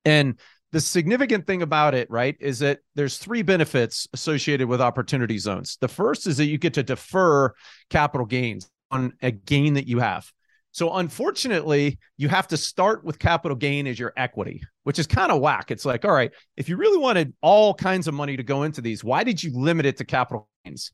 And 0.06 0.40
the 0.72 0.82
significant 0.82 1.48
thing 1.48 1.62
about 1.62 1.94
it, 1.94 2.10
right, 2.10 2.36
is 2.40 2.60
that 2.60 2.80
there's 2.96 3.18
three 3.18 3.42
benefits 3.42 4.08
associated 4.14 4.68
with 4.68 4.82
opportunity 4.82 5.38
zones. 5.38 5.78
The 5.80 5.88
first 5.88 6.28
is 6.28 6.38
that 6.38 6.46
you 6.46 6.58
get 6.58 6.74
to 6.74 6.84
defer 6.84 7.54
capital 7.90 8.26
gains 8.26 8.70
on 8.92 9.14
a 9.22 9.32
gain 9.32 9.76
that 9.76 9.88
you 9.88 10.00
have. 10.00 10.30
So 10.72 10.96
unfortunately, 10.96 12.00
you 12.18 12.28
have 12.28 12.50
to 12.50 12.58
start 12.58 13.06
with 13.06 13.18
capital 13.18 13.56
gain 13.56 13.88
as 13.88 13.98
your 13.98 14.12
equity, 14.18 14.62
which 14.84 15.00
is 15.00 15.08
kind 15.08 15.32
of 15.32 15.40
whack. 15.40 15.72
It's 15.72 15.86
like, 15.86 16.04
all 16.04 16.12
right, 16.12 16.32
if 16.58 16.68
you 16.68 16.76
really 16.76 16.98
wanted 16.98 17.34
all 17.42 17.74
kinds 17.74 18.10
of 18.10 18.14
money 18.14 18.36
to 18.36 18.44
go 18.44 18.64
into 18.64 18.82
these, 18.82 19.02
why 19.02 19.24
did 19.24 19.42
you 19.42 19.54
limit 19.54 19.86
it 19.86 19.96
to 19.98 20.04
capital 20.04 20.50
gains? 20.66 20.92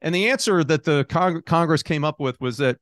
And 0.00 0.14
the 0.14 0.30
answer 0.30 0.62
that 0.62 0.84
the 0.84 1.04
Cong- 1.08 1.42
Congress 1.42 1.82
came 1.82 2.04
up 2.04 2.20
with 2.20 2.40
was 2.40 2.58
that 2.58 2.76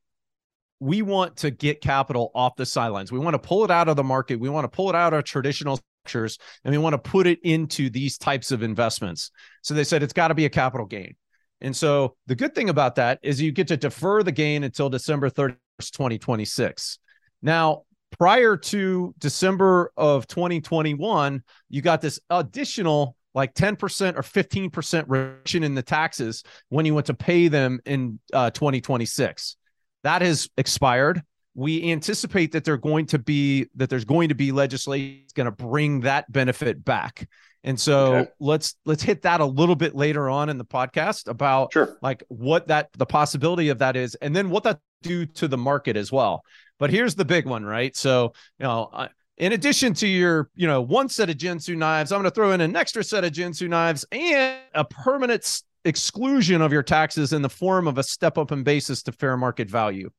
we 0.79 1.01
want 1.01 1.37
to 1.37 1.49
get 1.49 1.81
capital 1.81 2.29
off 2.35 2.55
the 2.55 2.65
sidelines. 2.65 3.11
We 3.11 3.17
want 3.17 3.33
to 3.33 3.39
pull 3.39 3.63
it 3.63 3.71
out 3.71 3.87
of 3.87 3.95
the 3.95 4.03
market. 4.03 4.39
We 4.39 4.49
want 4.49 4.65
to 4.65 4.75
pull 4.75 4.89
it 4.89 4.95
out 4.95 5.13
of 5.13 5.23
traditional 5.23 5.79
structures 6.03 6.37
and 6.63 6.71
we 6.71 6.77
want 6.77 6.93
to 6.93 6.97
put 6.97 7.27
it 7.27 7.39
into 7.43 7.89
these 7.89 8.17
types 8.17 8.51
of 8.51 8.63
investments. 8.63 9.31
So 9.61 9.73
they 9.73 9.83
said 9.83 10.03
it's 10.03 10.13
got 10.13 10.29
to 10.29 10.33
be 10.33 10.45
a 10.45 10.49
capital 10.49 10.85
gain. 10.85 11.15
And 11.61 11.75
so 11.75 12.15
the 12.27 12.35
good 12.35 12.53
thing 12.53 12.69
about 12.69 12.95
that 12.95 13.19
is 13.23 13.41
you 13.41 13.51
get 13.51 13.69
to 13.69 13.77
defer 13.77 14.21
the 14.21 14.31
gain 14.31 14.63
until 14.63 14.89
December 14.89 15.29
31st, 15.29 15.57
2026. 15.79 16.99
Now, 17.41 17.83
prior 18.19 18.57
to 18.57 19.15
December 19.17 19.91
of 19.95 20.27
2021, 20.27 21.41
you 21.69 21.81
got 21.81 22.01
this 22.01 22.19
additional 22.29 23.15
like 23.33 23.53
10% 23.55 24.15
or 24.15 24.21
15% 24.21 25.05
reduction 25.07 25.63
in 25.63 25.73
the 25.73 25.81
taxes 25.81 26.43
when 26.69 26.85
you 26.85 26.93
went 26.93 27.07
to 27.07 27.15
pay 27.15 27.47
them 27.47 27.79
in 27.85 28.19
uh, 28.31 28.51
2026. 28.51 29.55
That 30.03 30.21
has 30.21 30.49
expired. 30.57 31.23
We 31.55 31.91
anticipate 31.91 32.51
that 32.53 32.63
they're 32.63 32.77
going 32.77 33.05
to 33.07 33.19
be 33.19 33.67
that 33.75 33.89
there's 33.89 34.05
going 34.05 34.29
to 34.29 34.35
be 34.35 34.51
legislation 34.51 35.23
going 35.35 35.45
to 35.45 35.51
bring 35.51 36.01
that 36.01 36.31
benefit 36.31 36.83
back. 36.83 37.27
And 37.63 37.79
so 37.79 38.15
okay. 38.15 38.31
let's 38.39 38.75
let's 38.85 39.03
hit 39.03 39.21
that 39.21 39.39
a 39.39 39.45
little 39.45 39.75
bit 39.75 39.95
later 39.95 40.29
on 40.29 40.49
in 40.49 40.57
the 40.57 40.65
podcast 40.65 41.29
about 41.29 41.71
sure. 41.71 41.97
like 42.01 42.23
what 42.27 42.67
that 42.67 42.89
the 42.93 43.05
possibility 43.05 43.69
of 43.69 43.79
that 43.79 43.95
is, 43.95 44.15
and 44.15 44.35
then 44.35 44.49
what 44.49 44.63
that 44.63 44.79
do 45.01 45.25
to 45.25 45.47
the 45.47 45.57
market 45.57 45.95
as 45.95 46.11
well. 46.11 46.43
But 46.77 46.89
here's 46.89 47.15
the 47.15 47.25
big 47.25 47.45
one, 47.45 47.63
right? 47.63 47.95
So 47.95 48.33
you 48.59 48.65
know, 48.65 49.07
in 49.37 49.53
addition 49.53 49.93
to 49.95 50.07
your 50.07 50.49
you 50.55 50.67
know 50.67 50.81
one 50.81 51.07
set 51.07 51.29
of 51.29 51.37
Ginsu 51.37 51.77
knives, 51.77 52.11
I'm 52.11 52.17
going 52.17 52.29
to 52.29 52.35
throw 52.35 52.51
in 52.51 52.59
an 52.59 52.75
extra 52.75 53.03
set 53.03 53.23
of 53.23 53.31
Ginsu 53.31 53.69
knives 53.69 54.05
and 54.11 54.59
a 54.73 54.83
permanent 54.83 55.63
exclusion 55.85 56.61
of 56.61 56.73
your 56.73 56.83
taxes 56.83 57.31
in 57.31 57.41
the 57.41 57.49
form 57.49 57.87
of 57.87 57.97
a 57.97 58.03
step 58.03 58.37
up 58.37 58.51
in 58.51 58.63
basis 58.63 59.03
to 59.03 59.11
fair 59.13 59.37
market 59.37 59.69
value. 59.69 60.09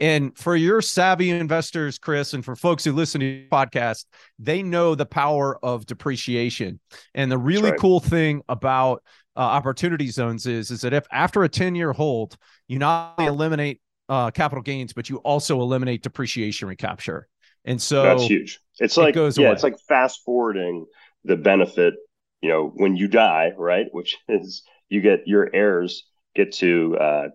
And 0.00 0.36
for 0.36 0.56
your 0.56 0.82
savvy 0.82 1.30
investors, 1.30 1.98
Chris, 1.98 2.34
and 2.34 2.44
for 2.44 2.56
folks 2.56 2.84
who 2.84 2.92
listen 2.92 3.20
to 3.20 3.26
your 3.26 3.48
podcast, 3.48 4.06
they 4.38 4.62
know 4.62 4.94
the 4.94 5.06
power 5.06 5.58
of 5.64 5.86
depreciation. 5.86 6.80
And 7.14 7.30
the 7.30 7.38
really 7.38 7.70
right. 7.70 7.80
cool 7.80 8.00
thing 8.00 8.42
about 8.48 9.02
uh, 9.36 9.40
opportunity 9.40 10.08
zones 10.08 10.46
is, 10.46 10.70
is 10.70 10.80
that 10.80 10.92
if 10.92 11.06
after 11.12 11.44
a 11.44 11.48
10 11.48 11.74
year 11.74 11.92
hold, 11.92 12.36
you 12.66 12.78
not 12.78 13.14
only 13.18 13.28
eliminate 13.28 13.80
uh, 14.08 14.30
capital 14.30 14.62
gains, 14.62 14.92
but 14.92 15.08
you 15.08 15.18
also 15.18 15.60
eliminate 15.60 16.02
depreciation 16.02 16.68
recapture. 16.68 17.28
And 17.64 17.80
so 17.80 18.02
that's 18.02 18.24
huge. 18.24 18.60
It's 18.78 18.96
like, 18.96 19.10
it 19.10 19.14
goes 19.14 19.38
yeah, 19.38 19.46
away. 19.46 19.54
it's 19.54 19.62
like 19.62 19.78
fast 19.88 20.22
forwarding 20.24 20.86
the 21.24 21.36
benefit, 21.36 21.94
you 22.42 22.50
know, 22.50 22.70
when 22.74 22.96
you 22.96 23.08
die, 23.08 23.52
right? 23.56 23.86
Which 23.92 24.16
is 24.28 24.62
you 24.88 25.00
get 25.00 25.20
your 25.26 25.48
heirs 25.54 26.04
get 26.34 26.52
to 26.52 26.96
uh, 26.98 27.28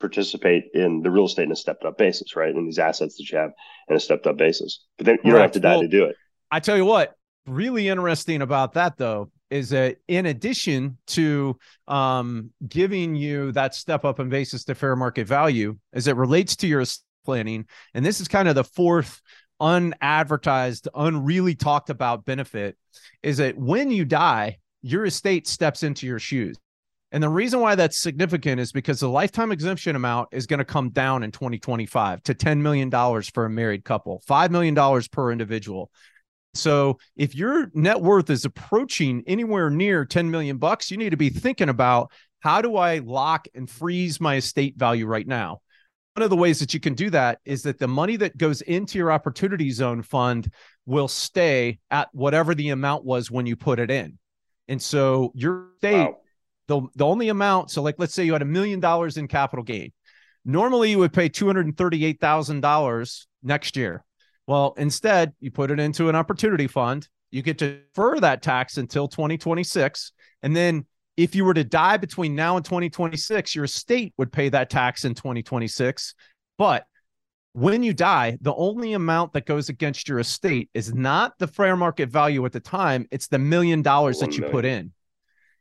participate 0.00 0.64
in 0.74 1.02
the 1.02 1.10
real 1.10 1.26
estate 1.26 1.44
in 1.44 1.52
a 1.52 1.56
stepped 1.56 1.84
up 1.84 1.98
basis, 1.98 2.36
right? 2.36 2.54
In 2.54 2.64
these 2.64 2.78
assets 2.78 3.16
that 3.16 3.30
you 3.30 3.38
have 3.38 3.50
in 3.88 3.96
a 3.96 4.00
stepped 4.00 4.26
up 4.26 4.36
basis. 4.36 4.84
But 4.96 5.06
then 5.06 5.18
you 5.24 5.32
don't 5.32 5.40
have 5.40 5.52
to 5.52 5.60
die 5.60 5.72
well, 5.72 5.82
to 5.82 5.88
do 5.88 6.04
it. 6.04 6.16
I 6.50 6.60
tell 6.60 6.76
you 6.76 6.84
what, 6.84 7.14
really 7.46 7.88
interesting 7.88 8.42
about 8.42 8.74
that 8.74 8.96
though 8.96 9.30
is 9.50 9.70
that 9.70 9.96
in 10.08 10.26
addition 10.26 10.98
to 11.06 11.58
um, 11.86 12.50
giving 12.68 13.14
you 13.14 13.52
that 13.52 13.74
step 13.74 14.04
up 14.04 14.20
in 14.20 14.28
basis 14.28 14.64
to 14.64 14.74
fair 14.74 14.94
market 14.94 15.26
value 15.26 15.76
as 15.92 16.06
it 16.06 16.16
relates 16.16 16.56
to 16.56 16.66
your 16.66 16.84
planning, 17.24 17.66
and 17.94 18.04
this 18.04 18.20
is 18.20 18.28
kind 18.28 18.48
of 18.48 18.54
the 18.54 18.64
fourth 18.64 19.20
unadvertised, 19.60 20.88
unreally 20.94 21.58
talked 21.58 21.90
about 21.90 22.24
benefit, 22.24 22.76
is 23.22 23.38
that 23.38 23.56
when 23.56 23.90
you 23.90 24.04
die, 24.04 24.58
your 24.82 25.06
estate 25.06 25.46
steps 25.46 25.82
into 25.82 26.06
your 26.06 26.18
shoes. 26.18 26.56
And 27.10 27.22
the 27.22 27.28
reason 27.28 27.60
why 27.60 27.74
that's 27.74 27.98
significant 27.98 28.60
is 28.60 28.70
because 28.70 29.00
the 29.00 29.08
lifetime 29.08 29.50
exemption 29.50 29.96
amount 29.96 30.28
is 30.32 30.46
going 30.46 30.58
to 30.58 30.64
come 30.64 30.90
down 30.90 31.22
in 31.22 31.30
2025 31.30 32.22
to 32.24 32.34
$10 32.34 32.58
million 32.58 32.90
for 33.32 33.46
a 33.46 33.50
married 33.50 33.84
couple, 33.84 34.22
$5 34.28 34.50
million 34.50 35.02
per 35.10 35.32
individual. 35.32 35.90
So 36.54 36.98
if 37.16 37.34
your 37.34 37.70
net 37.72 38.00
worth 38.00 38.28
is 38.28 38.44
approaching 38.44 39.22
anywhere 39.26 39.70
near 39.70 40.04
10 40.04 40.30
million 40.30 40.58
bucks, 40.58 40.90
you 40.90 40.98
need 40.98 41.10
to 41.10 41.16
be 41.16 41.30
thinking 41.30 41.70
about 41.70 42.10
how 42.40 42.60
do 42.60 42.76
I 42.76 42.98
lock 42.98 43.48
and 43.54 43.68
freeze 43.68 44.20
my 44.20 44.36
estate 44.36 44.76
value 44.76 45.06
right 45.06 45.26
now? 45.26 45.60
One 46.14 46.24
of 46.24 46.30
the 46.30 46.36
ways 46.36 46.58
that 46.60 46.74
you 46.74 46.80
can 46.80 46.94
do 46.94 47.10
that 47.10 47.38
is 47.44 47.62
that 47.62 47.78
the 47.78 47.88
money 47.88 48.16
that 48.16 48.36
goes 48.36 48.60
into 48.60 48.98
your 48.98 49.12
opportunity 49.12 49.70
zone 49.70 50.02
fund 50.02 50.52
will 50.84 51.08
stay 51.08 51.78
at 51.90 52.08
whatever 52.12 52.54
the 52.54 52.70
amount 52.70 53.04
was 53.04 53.30
when 53.30 53.46
you 53.46 53.56
put 53.56 53.78
it 53.78 53.90
in. 53.90 54.18
And 54.66 54.82
so 54.82 55.32
your 55.34 55.68
state 55.78 56.08
wow 56.08 56.18
the, 56.68 56.82
the 56.94 57.04
only 57.04 57.28
amount, 57.30 57.70
so 57.70 57.82
like 57.82 57.96
let's 57.98 58.14
say 58.14 58.24
you 58.24 58.32
had 58.34 58.42
a 58.42 58.46
million 58.46 58.78
dollars 58.78 59.16
in 59.16 59.26
capital 59.26 59.64
gain. 59.64 59.92
Normally 60.44 60.92
you 60.92 60.98
would 60.98 61.12
pay 61.12 61.28
$238,000 61.28 63.26
next 63.42 63.76
year. 63.76 64.04
Well, 64.46 64.74
instead, 64.78 65.32
you 65.40 65.50
put 65.50 65.70
it 65.70 65.80
into 65.80 66.08
an 66.08 66.14
opportunity 66.14 66.68
fund. 66.68 67.08
You 67.30 67.42
get 67.42 67.58
to 67.58 67.80
defer 67.80 68.20
that 68.20 68.40
tax 68.40 68.78
until 68.78 69.08
2026. 69.08 70.12
And 70.42 70.56
then 70.56 70.86
if 71.18 71.34
you 71.34 71.44
were 71.44 71.54
to 71.54 71.64
die 71.64 71.96
between 71.96 72.34
now 72.34 72.56
and 72.56 72.64
2026, 72.64 73.54
your 73.54 73.64
estate 73.64 74.14
would 74.16 74.32
pay 74.32 74.48
that 74.48 74.70
tax 74.70 75.04
in 75.04 75.14
2026. 75.14 76.14
But 76.56 76.86
when 77.52 77.82
you 77.82 77.92
die, 77.92 78.38
the 78.40 78.54
only 78.54 78.92
amount 78.92 79.32
that 79.32 79.44
goes 79.44 79.68
against 79.68 80.08
your 80.08 80.20
estate 80.20 80.70
is 80.74 80.94
not 80.94 81.38
the 81.38 81.48
fair 81.48 81.76
market 81.76 82.08
value 82.08 82.44
at 82.46 82.52
the 82.52 82.60
time, 82.60 83.06
it's 83.10 83.26
the 83.26 83.38
million 83.38 83.82
dollars 83.82 84.22
oh, 84.22 84.26
that 84.26 84.36
you 84.36 84.44
put 84.44 84.64
in. 84.64 84.92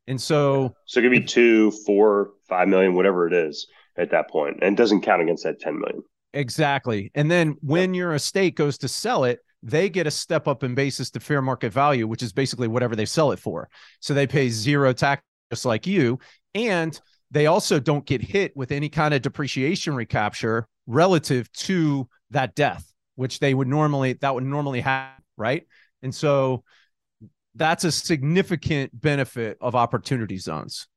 And 0.07 0.21
so, 0.21 0.73
so 0.85 0.99
it 0.99 1.03
could 1.03 1.11
be 1.11 1.23
two, 1.23 1.71
four, 1.85 2.31
five 2.47 2.67
million, 2.67 2.95
whatever 2.95 3.27
it 3.27 3.33
is 3.33 3.67
at 3.97 4.11
that 4.11 4.29
point, 4.29 4.59
and 4.61 4.73
it 4.73 4.77
doesn't 4.77 5.01
count 5.01 5.21
against 5.21 5.43
that 5.43 5.59
10 5.59 5.79
million. 5.79 6.03
Exactly. 6.33 7.11
And 7.15 7.29
then 7.29 7.55
when 7.61 7.93
your 7.93 8.13
estate 8.13 8.55
goes 8.55 8.77
to 8.79 8.87
sell 8.87 9.23
it, 9.23 9.39
they 9.63 9.89
get 9.89 10.07
a 10.07 10.11
step 10.11 10.47
up 10.47 10.63
in 10.63 10.75
basis 10.75 11.09
to 11.11 11.19
fair 11.19 11.41
market 11.41 11.73
value, 11.73 12.07
which 12.07 12.21
is 12.21 12.31
basically 12.31 12.67
whatever 12.67 12.95
they 12.95 13.05
sell 13.05 13.31
it 13.31 13.39
for. 13.39 13.69
So 13.99 14.13
they 14.13 14.27
pay 14.27 14.49
zero 14.49 14.93
tax 14.93 15.23
just 15.51 15.65
like 15.65 15.87
you. 15.87 16.19
And 16.53 16.99
they 17.31 17.47
also 17.47 17.79
don't 17.79 18.05
get 18.05 18.21
hit 18.21 18.55
with 18.55 18.71
any 18.71 18.89
kind 18.89 19.13
of 19.13 19.21
depreciation 19.21 19.95
recapture 19.95 20.67
relative 20.85 21.51
to 21.53 22.07
that 22.31 22.55
death, 22.55 22.93
which 23.15 23.39
they 23.39 23.53
would 23.53 23.67
normally, 23.67 24.13
that 24.13 24.33
would 24.33 24.43
normally 24.45 24.81
have. 24.81 25.11
Right. 25.37 25.65
And 26.01 26.13
so 26.13 26.63
that's 27.57 27.83
a 27.83 27.91
significant 27.91 28.99
benefit 28.99 29.57
of 29.59 29.75
opportunity 29.75 30.37
zones. 30.37 30.87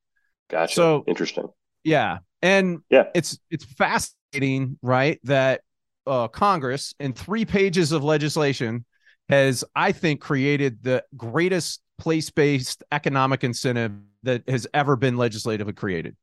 Gotcha. 0.49 0.73
So 0.73 1.03
interesting. 1.07 1.47
Yeah. 1.83 2.19
And 2.41 2.79
yeah, 2.89 3.05
it's 3.13 3.39
it's 3.49 3.65
fascinating, 3.65 4.77
right? 4.81 5.19
That 5.23 5.61
uh, 6.07 6.27
Congress 6.27 6.93
in 6.99 7.13
three 7.13 7.45
pages 7.45 7.91
of 7.91 8.03
legislation 8.03 8.85
has, 9.29 9.63
I 9.75 9.91
think, 9.91 10.21
created 10.21 10.83
the 10.83 11.03
greatest 11.15 11.81
place-based 11.99 12.83
economic 12.91 13.43
incentive 13.43 13.91
that 14.23 14.47
has 14.49 14.67
ever 14.73 14.95
been 14.95 15.17
legislatively 15.17 15.73
created. 15.73 16.15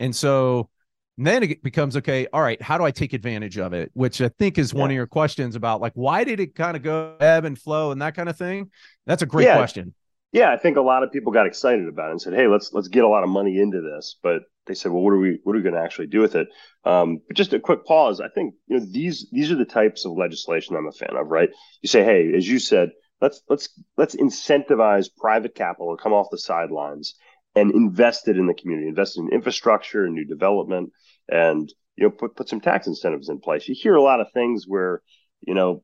And 0.00 0.14
so 0.14 0.68
and 1.20 1.26
then 1.26 1.42
it 1.42 1.62
becomes 1.62 1.98
okay, 1.98 2.26
all 2.32 2.40
right, 2.40 2.60
how 2.62 2.78
do 2.78 2.84
I 2.84 2.90
take 2.90 3.12
advantage 3.12 3.58
of 3.58 3.74
it? 3.74 3.90
Which 3.92 4.22
I 4.22 4.30
think 4.30 4.56
is 4.56 4.72
yeah. 4.72 4.80
one 4.80 4.88
of 4.88 4.94
your 4.94 5.06
questions 5.06 5.54
about 5.54 5.82
like 5.82 5.92
why 5.92 6.24
did 6.24 6.40
it 6.40 6.54
kind 6.54 6.78
of 6.78 6.82
go 6.82 7.14
ebb 7.20 7.44
and 7.44 7.58
flow 7.58 7.90
and 7.90 8.00
that 8.00 8.14
kind 8.14 8.30
of 8.30 8.38
thing? 8.38 8.70
That's 9.04 9.20
a 9.20 9.26
great 9.26 9.44
yeah. 9.44 9.58
question. 9.58 9.92
Yeah, 10.32 10.50
I 10.50 10.56
think 10.56 10.78
a 10.78 10.80
lot 10.80 11.02
of 11.02 11.12
people 11.12 11.30
got 11.30 11.46
excited 11.46 11.86
about 11.88 12.08
it 12.08 12.12
and 12.12 12.22
said, 12.22 12.32
"Hey, 12.32 12.46
let's 12.46 12.72
let's 12.72 12.88
get 12.88 13.04
a 13.04 13.08
lot 13.08 13.22
of 13.22 13.28
money 13.28 13.58
into 13.58 13.82
this." 13.82 14.16
But 14.22 14.44
they 14.66 14.72
said, 14.72 14.92
"Well, 14.92 15.02
what 15.02 15.10
are 15.10 15.18
we 15.18 15.40
what 15.44 15.52
are 15.52 15.58
we 15.58 15.62
going 15.62 15.74
to 15.74 15.82
actually 15.82 16.06
do 16.06 16.20
with 16.20 16.36
it?" 16.36 16.48
Um, 16.86 17.20
but 17.28 17.36
just 17.36 17.52
a 17.52 17.60
quick 17.60 17.84
pause. 17.84 18.22
I 18.22 18.28
think 18.28 18.54
you 18.68 18.78
know 18.78 18.86
these 18.90 19.28
these 19.30 19.52
are 19.52 19.56
the 19.56 19.66
types 19.66 20.06
of 20.06 20.12
legislation 20.12 20.74
I'm 20.74 20.88
a 20.88 20.92
fan 20.92 21.16
of. 21.16 21.26
Right? 21.26 21.50
You 21.82 21.88
say, 21.90 22.02
"Hey, 22.02 22.32
as 22.34 22.48
you 22.48 22.58
said, 22.58 22.92
let's 23.20 23.42
let's 23.50 23.68
let's 23.98 24.16
incentivize 24.16 25.10
private 25.18 25.54
capital 25.54 25.94
to 25.94 26.02
come 26.02 26.14
off 26.14 26.28
the 26.30 26.38
sidelines 26.38 27.14
and 27.54 27.72
invest 27.72 28.28
it 28.28 28.38
in 28.38 28.46
the 28.46 28.54
community, 28.54 28.88
invest 28.88 29.18
in 29.18 29.28
infrastructure 29.30 30.06
and 30.06 30.14
new 30.14 30.24
development, 30.24 30.90
and 31.30 31.72
you 31.96 32.04
know 32.04 32.10
put 32.10 32.36
put 32.36 32.48
some 32.48 32.60
tax 32.60 32.86
incentives 32.86 33.28
in 33.28 33.40
place. 33.40 33.68
You 33.68 33.74
hear 33.78 33.94
a 33.94 34.02
lot 34.02 34.20
of 34.20 34.32
things 34.32 34.64
where 34.66 35.02
you 35.40 35.54
know 35.54 35.82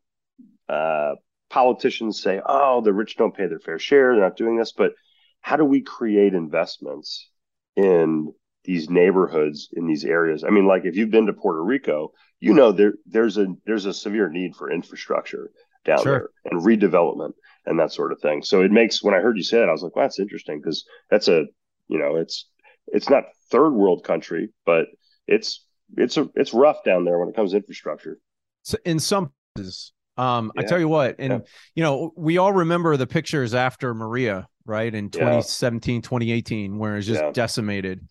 uh, 0.69 1.15
politicians 1.51 2.21
say, 2.21 2.41
"Oh, 2.45 2.81
the 2.81 2.93
rich 2.93 3.17
don't 3.17 3.37
pay 3.37 3.47
their 3.47 3.61
fair 3.61 3.79
share; 3.79 4.13
they're 4.13 4.23
not 4.23 4.37
doing 4.37 4.57
this." 4.57 4.73
But 4.73 4.93
how 5.41 5.57
do 5.57 5.65
we 5.65 5.83
create 5.83 6.35
investments 6.35 7.31
in 7.77 8.33
these 8.65 8.91
neighborhoods 8.91 9.69
in 9.73 9.87
these 9.87 10.05
areas? 10.05 10.45
I 10.45 10.51
mean, 10.51 10.67
like 10.67 10.85
if 10.85 10.97
you've 10.97 11.11
been 11.11 11.27
to 11.27 11.33
Puerto 11.33 11.63
Rico, 11.63 12.13
you 12.41 12.53
know 12.53 12.73
there 12.73 12.95
there's 13.07 13.39
a 13.39 13.47
there's 13.65 13.87
a 13.87 13.95
severe 13.95 14.29
need 14.29 14.57
for 14.57 14.71
infrastructure 14.71 15.51
down 15.85 16.03
sure. 16.03 16.31
there 16.45 16.53
and 16.53 16.63
redevelopment 16.63 17.33
and 17.65 17.79
that 17.79 17.93
sort 17.93 18.13
of 18.13 18.21
thing. 18.21 18.43
So 18.43 18.63
it 18.63 18.71
makes 18.71 19.03
when 19.03 19.15
I 19.15 19.21
heard 19.21 19.37
you 19.37 19.45
say 19.45 19.59
that, 19.59 19.69
I 19.69 19.73
was 19.73 19.83
like, 19.83 19.95
well, 19.95 20.05
that's 20.05 20.19
interesting 20.19 20.61
because 20.61 20.85
that's 21.11 21.29
a 21.29 21.45
you 21.89 21.99
know 21.99 22.17
it's 22.17 22.49
it's 22.89 23.09
not 23.09 23.25
third 23.51 23.71
world 23.71 24.05
country, 24.05 24.51
but 24.65 24.87
it's 25.27 25.65
it's 25.97 26.17
a 26.17 26.29
it's 26.35 26.53
rough 26.53 26.83
down 26.85 27.05
there 27.05 27.19
when 27.19 27.29
it 27.29 27.37
comes 27.37 27.53
to 27.53 27.57
infrastructure. 27.59 28.19
So 28.63 28.79
in 28.85 28.99
some 28.99 29.33
places, 29.55 29.93
um, 30.17 30.53
yeah. 30.55 30.63
I 30.63 30.65
tell 30.65 30.79
you 30.79 30.89
what, 30.89 31.17
and 31.19 31.33
yeah. 31.33 31.39
you 31.75 31.83
know, 31.83 32.13
we 32.17 32.39
all 32.39 32.53
remember 32.53 32.97
the 32.97 33.07
pictures 33.07 33.55
after 33.55 33.95
Maria, 33.95 34.49
right? 34.65 34.93
In 34.93 35.11
2017, 35.11 35.97
yeah. 35.97 36.01
2018, 36.01 36.79
where 36.79 36.97
it's 36.97 37.07
just 37.07 37.35
decimated. 37.35 38.07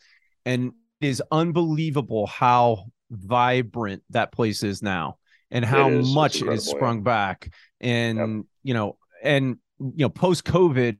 And 0.46 0.74
it 1.02 1.08
is 1.08 1.24
unbelievable 1.32 2.28
how 2.28 2.86
vibrant 3.10 4.04
that 4.12 4.32
place 4.32 4.64
is 4.64 4.82
now 4.82 5.18
and 5.52 5.66
how 5.66 5.90
it 5.90 6.06
much 6.06 6.42
it 6.42 6.48
has 6.48 6.66
sprung 6.66 7.04
back. 7.04 7.52
And 7.82 8.46
you 8.64 8.74
know, 8.74 8.98
and 9.24 9.58
you 9.80 10.06
know, 10.06 10.10
post 10.10 10.46
COVID, 10.46 10.98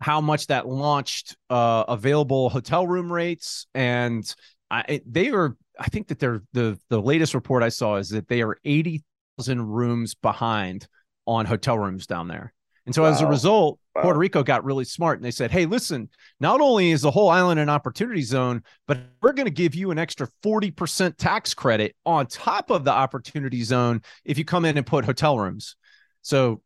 how 0.00 0.20
much 0.20 0.48
that 0.48 0.66
launched 0.66 1.36
uh, 1.50 1.84
available 1.88 2.50
hotel 2.50 2.86
room 2.86 3.12
rates 3.12 3.66
and 3.74 4.34
I, 4.70 5.00
they 5.06 5.30
are 5.30 5.56
i 5.78 5.86
think 5.88 6.08
that 6.08 6.18
they're 6.18 6.42
the 6.52 6.78
the 6.88 7.00
latest 7.00 7.34
report 7.34 7.62
i 7.62 7.68
saw 7.68 7.96
is 7.96 8.10
that 8.10 8.28
they 8.28 8.42
are 8.42 8.56
80,000 8.64 9.66
rooms 9.66 10.14
behind 10.14 10.86
on 11.26 11.46
hotel 11.46 11.78
rooms 11.78 12.06
down 12.06 12.28
there 12.28 12.52
and 12.86 12.94
so 12.94 13.02
wow. 13.02 13.08
as 13.08 13.20
a 13.20 13.26
result 13.26 13.78
wow. 13.94 14.02
puerto 14.02 14.18
rico 14.18 14.42
got 14.42 14.64
really 14.64 14.84
smart 14.84 15.18
and 15.18 15.24
they 15.24 15.30
said 15.30 15.50
hey 15.50 15.66
listen 15.66 16.08
not 16.40 16.60
only 16.60 16.90
is 16.90 17.02
the 17.02 17.10
whole 17.10 17.30
island 17.30 17.58
an 17.60 17.68
opportunity 17.68 18.22
zone 18.22 18.62
but 18.86 18.98
we're 19.22 19.32
going 19.32 19.46
to 19.46 19.50
give 19.50 19.74
you 19.74 19.90
an 19.90 19.98
extra 19.98 20.28
40% 20.42 21.16
tax 21.16 21.54
credit 21.54 21.96
on 22.04 22.26
top 22.26 22.70
of 22.70 22.84
the 22.84 22.92
opportunity 22.92 23.62
zone 23.62 24.02
if 24.24 24.38
you 24.38 24.44
come 24.44 24.64
in 24.64 24.76
and 24.76 24.86
put 24.86 25.04
hotel 25.04 25.38
rooms 25.38 25.76
so 26.22 26.60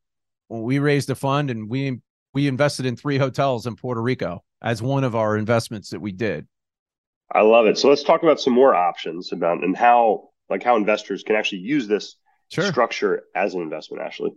we 0.48 0.78
raised 0.78 1.08
a 1.10 1.14
fund 1.14 1.50
and 1.50 1.68
we 1.68 2.00
we 2.34 2.48
invested 2.48 2.86
in 2.86 2.96
three 2.96 3.18
hotels 3.18 3.66
in 3.66 3.76
Puerto 3.76 4.00
Rico 4.00 4.42
as 4.62 4.82
one 4.82 5.04
of 5.04 5.14
our 5.14 5.36
investments 5.36 5.90
that 5.90 6.00
we 6.00 6.12
did. 6.12 6.46
I 7.34 7.42
love 7.42 7.66
it. 7.66 7.78
So 7.78 7.88
let's 7.88 8.02
talk 8.02 8.22
about 8.22 8.40
some 8.40 8.52
more 8.52 8.74
options 8.74 9.32
about 9.32 9.62
and 9.64 9.76
how 9.76 10.30
like 10.50 10.62
how 10.62 10.76
investors 10.76 11.22
can 11.22 11.34
actually 11.34 11.60
use 11.60 11.88
this 11.88 12.16
sure. 12.50 12.64
structure 12.64 13.22
as 13.34 13.54
an 13.54 13.62
investment, 13.62 14.02
Ashley. 14.02 14.32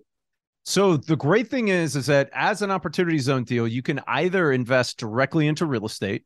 So 0.64 0.98
the 0.98 1.16
great 1.16 1.48
thing 1.50 1.68
is 1.68 1.96
is 1.96 2.08
that 2.08 2.30
as 2.34 2.62
an 2.62 2.72
opportunity 2.72 3.20
zone 3.20 3.44
deal, 3.44 3.68
you 3.68 3.82
can 3.82 4.02
either 4.08 4.52
invest 4.52 4.98
directly 4.98 5.48
into 5.48 5.66
real 5.66 5.86
estate. 5.86 6.24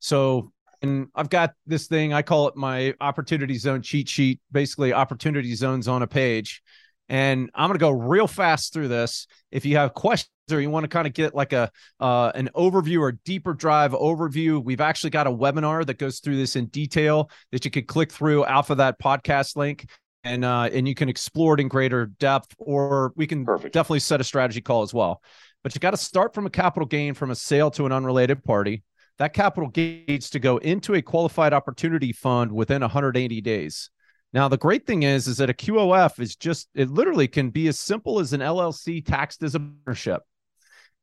So 0.00 0.52
and 0.82 1.08
I've 1.14 1.30
got 1.30 1.54
this 1.66 1.86
thing 1.86 2.12
I 2.12 2.22
call 2.22 2.48
it 2.48 2.56
my 2.56 2.94
opportunity 3.00 3.56
zone 3.56 3.82
cheat 3.82 4.08
sheet, 4.08 4.40
basically 4.52 4.92
opportunity 4.92 5.54
zones 5.54 5.88
on 5.88 6.02
a 6.02 6.06
page. 6.06 6.62
And 7.08 7.50
I'm 7.54 7.68
going 7.68 7.78
to 7.78 7.82
go 7.82 7.90
real 7.90 8.26
fast 8.26 8.72
through 8.72 8.88
this. 8.88 9.26
If 9.50 9.64
you 9.64 9.76
have 9.76 9.94
questions 9.94 10.30
or 10.50 10.60
you 10.60 10.70
want 10.70 10.84
to 10.84 10.88
kind 10.88 11.06
of 11.06 11.14
get 11.14 11.34
like 11.34 11.52
a 11.52 11.70
uh, 12.00 12.32
an 12.34 12.50
overview 12.54 13.00
or 13.00 13.12
deeper 13.12 13.54
drive 13.54 13.92
overview, 13.92 14.62
we've 14.62 14.80
actually 14.80 15.10
got 15.10 15.26
a 15.26 15.32
webinar 15.32 15.86
that 15.86 15.98
goes 15.98 16.20
through 16.20 16.36
this 16.36 16.56
in 16.56 16.66
detail 16.66 17.30
that 17.52 17.64
you 17.64 17.70
could 17.70 17.86
click 17.86 18.12
through 18.12 18.44
off 18.44 18.70
of 18.70 18.78
that 18.78 19.00
podcast 19.00 19.56
link 19.56 19.86
and 20.24 20.44
uh, 20.44 20.68
and 20.72 20.86
you 20.86 20.94
can 20.94 21.08
explore 21.08 21.54
it 21.54 21.60
in 21.60 21.68
greater 21.68 22.06
depth. 22.06 22.54
Or 22.58 23.12
we 23.16 23.26
can 23.26 23.44
Perfect. 23.44 23.72
definitely 23.72 24.00
set 24.00 24.20
a 24.20 24.24
strategy 24.24 24.60
call 24.60 24.82
as 24.82 24.92
well. 24.92 25.22
But 25.62 25.74
you 25.74 25.80
got 25.80 25.90
to 25.92 25.96
start 25.96 26.34
from 26.34 26.46
a 26.46 26.50
capital 26.50 26.86
gain 26.86 27.14
from 27.14 27.30
a 27.30 27.34
sale 27.34 27.70
to 27.72 27.86
an 27.86 27.92
unrelated 27.92 28.44
party. 28.44 28.82
That 29.18 29.32
capital 29.32 29.68
gain 29.68 30.04
needs 30.06 30.30
to 30.30 30.38
go 30.38 30.58
into 30.58 30.94
a 30.94 31.02
qualified 31.02 31.52
opportunity 31.52 32.12
fund 32.12 32.52
within 32.52 32.82
180 32.82 33.40
days. 33.40 33.90
Now, 34.32 34.48
the 34.48 34.58
great 34.58 34.86
thing 34.86 35.04
is, 35.04 35.26
is 35.26 35.38
that 35.38 35.50
a 35.50 35.54
QOF 35.54 36.20
is 36.20 36.36
just, 36.36 36.68
it 36.74 36.90
literally 36.90 37.28
can 37.28 37.50
be 37.50 37.68
as 37.68 37.78
simple 37.78 38.20
as 38.20 38.32
an 38.32 38.40
LLC 38.40 39.04
taxed 39.04 39.42
as 39.42 39.54
a 39.54 39.60
partnership. 39.60 40.22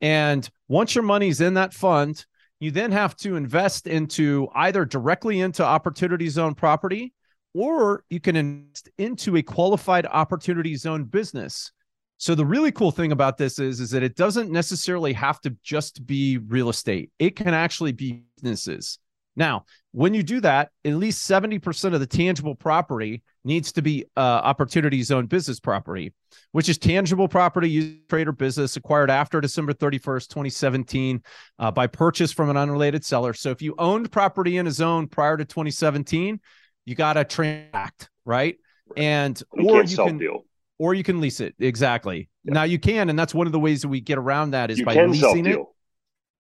And 0.02 0.48
once 0.68 0.94
your 0.94 1.04
money's 1.04 1.42
in 1.42 1.56
that 1.56 1.74
fund, 1.74 2.24
you 2.60 2.72
then 2.72 2.92
have 2.92 3.16
to 3.18 3.36
invest 3.36 3.88
into 3.88 4.48
either 4.54 4.86
directly 4.86 5.42
into 5.42 5.64
opportunity 5.64 6.30
zone 6.30 6.54
property 6.54 7.14
or 7.54 8.04
you 8.10 8.20
can 8.20 8.36
invest 8.36 8.90
into 8.98 9.38
a 9.38 9.42
qualified 9.42 10.06
opportunity 10.06 10.76
zone 10.76 11.06
business. 11.06 11.72
So 12.18 12.36
the 12.36 12.46
really 12.46 12.72
cool 12.72 12.92
thing 12.92 13.12
about 13.12 13.38
this 13.38 13.60
is, 13.60 13.80
is 13.80 13.92
that 13.92 14.04
it 14.04 14.16
doesn't 14.16 14.52
necessarily 14.52 15.14
have 15.14 15.40
to 15.42 15.56
just 15.64 16.06
be 16.06 16.38
real 16.38 16.70
estate. 16.70 17.12
It 17.18 17.36
can 17.36 17.54
actually 17.54 17.94
be 17.94 18.24
businesses. 18.36 19.00
Now, 19.36 19.66
when 19.92 20.14
you 20.14 20.24
do 20.24 20.40
that, 20.42 20.72
at 20.84 20.94
least 20.96 21.30
70% 21.30 21.94
of 21.94 22.00
the 22.00 22.08
tangible 22.08 22.56
property 22.56 23.24
needs 23.44 23.72
to 23.74 23.82
be 23.82 24.06
uh, 24.18 24.20
opportunity 24.20 25.02
zone 25.04 25.26
business 25.26 25.60
property, 25.60 26.14
which 26.52 26.70
is 26.70 26.78
tangible 26.78 27.28
property 27.28 27.70
used 27.70 28.10
trade 28.10 28.28
or 28.28 28.32
business 28.32 28.76
acquired 28.76 29.10
after 29.10 29.40
December 29.42 29.74
31st, 29.74 30.28
2017, 30.30 31.22
uh, 31.60 31.72
by 31.72 31.88
purchase 31.88 32.32
from 32.32 32.50
an 32.50 32.58
unrelated 32.58 33.04
seller. 33.06 33.34
So 33.34 33.52
if 33.52 33.62
you 33.62 33.76
owned 33.78 34.12
property 34.12 34.58
in 34.58 34.68
a 34.68 34.72
zone 34.72 35.08
prior 35.08 35.38
to 35.38 35.46
2017, 35.46 36.40
you 36.86 36.96
got 36.96 37.14
to 37.14 37.24
transact, 37.24 38.10
right? 38.26 38.58
And 38.96 39.42
you 39.54 39.70
or 39.70 39.84
you 39.84 39.98
can 39.98 40.18
deal. 40.18 40.46
or 40.78 40.94
you 40.94 41.04
can 41.04 41.20
lease 41.20 41.40
it. 41.40 41.56
Exactly. 41.60 42.30
Yeah. 42.44 42.54
Now 42.54 42.64
you 42.64 42.80
can, 42.80 43.10
and 43.10 43.18
that's 43.18 43.34
one 43.34 43.48
of 43.48 43.54
the 43.54 43.60
ways 43.60 43.82
that 43.82 43.88
we 43.90 44.02
get 44.02 44.18
around 44.18 44.52
that 44.52 44.72
is 44.72 44.80
you 44.80 44.86
by 44.86 45.06
leasing 45.06 45.46
it. 45.46 45.60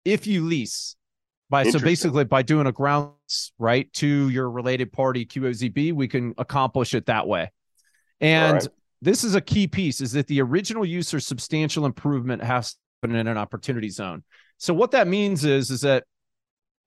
If 0.03 0.27
you 0.27 0.45
lease, 0.45 0.95
by 1.49 1.63
so 1.63 1.79
basically 1.79 2.23
by 2.23 2.41
doing 2.41 2.67
a 2.67 2.71
grounds 2.71 3.51
right 3.59 3.91
to 3.93 4.29
your 4.29 4.49
related 4.49 4.91
party 4.91 5.25
QOZB, 5.25 5.93
we 5.93 6.07
can 6.07 6.33
accomplish 6.37 6.93
it 6.93 7.05
that 7.05 7.27
way. 7.27 7.51
And 8.19 8.55
right. 8.55 8.67
this 9.01 9.23
is 9.23 9.35
a 9.35 9.41
key 9.41 9.67
piece 9.67 10.01
is 10.01 10.13
that 10.13 10.27
the 10.27 10.41
original 10.41 10.85
use 10.85 11.13
or 11.13 11.19
substantial 11.19 11.85
improvement 11.85 12.43
has 12.43 12.73
to 12.73 12.79
happen 13.01 13.15
in 13.15 13.27
an 13.27 13.37
opportunity 13.37 13.89
zone. 13.89 14.23
So 14.57 14.73
what 14.73 14.91
that 14.91 15.07
means 15.07 15.45
is 15.45 15.69
is 15.69 15.81
that 15.81 16.05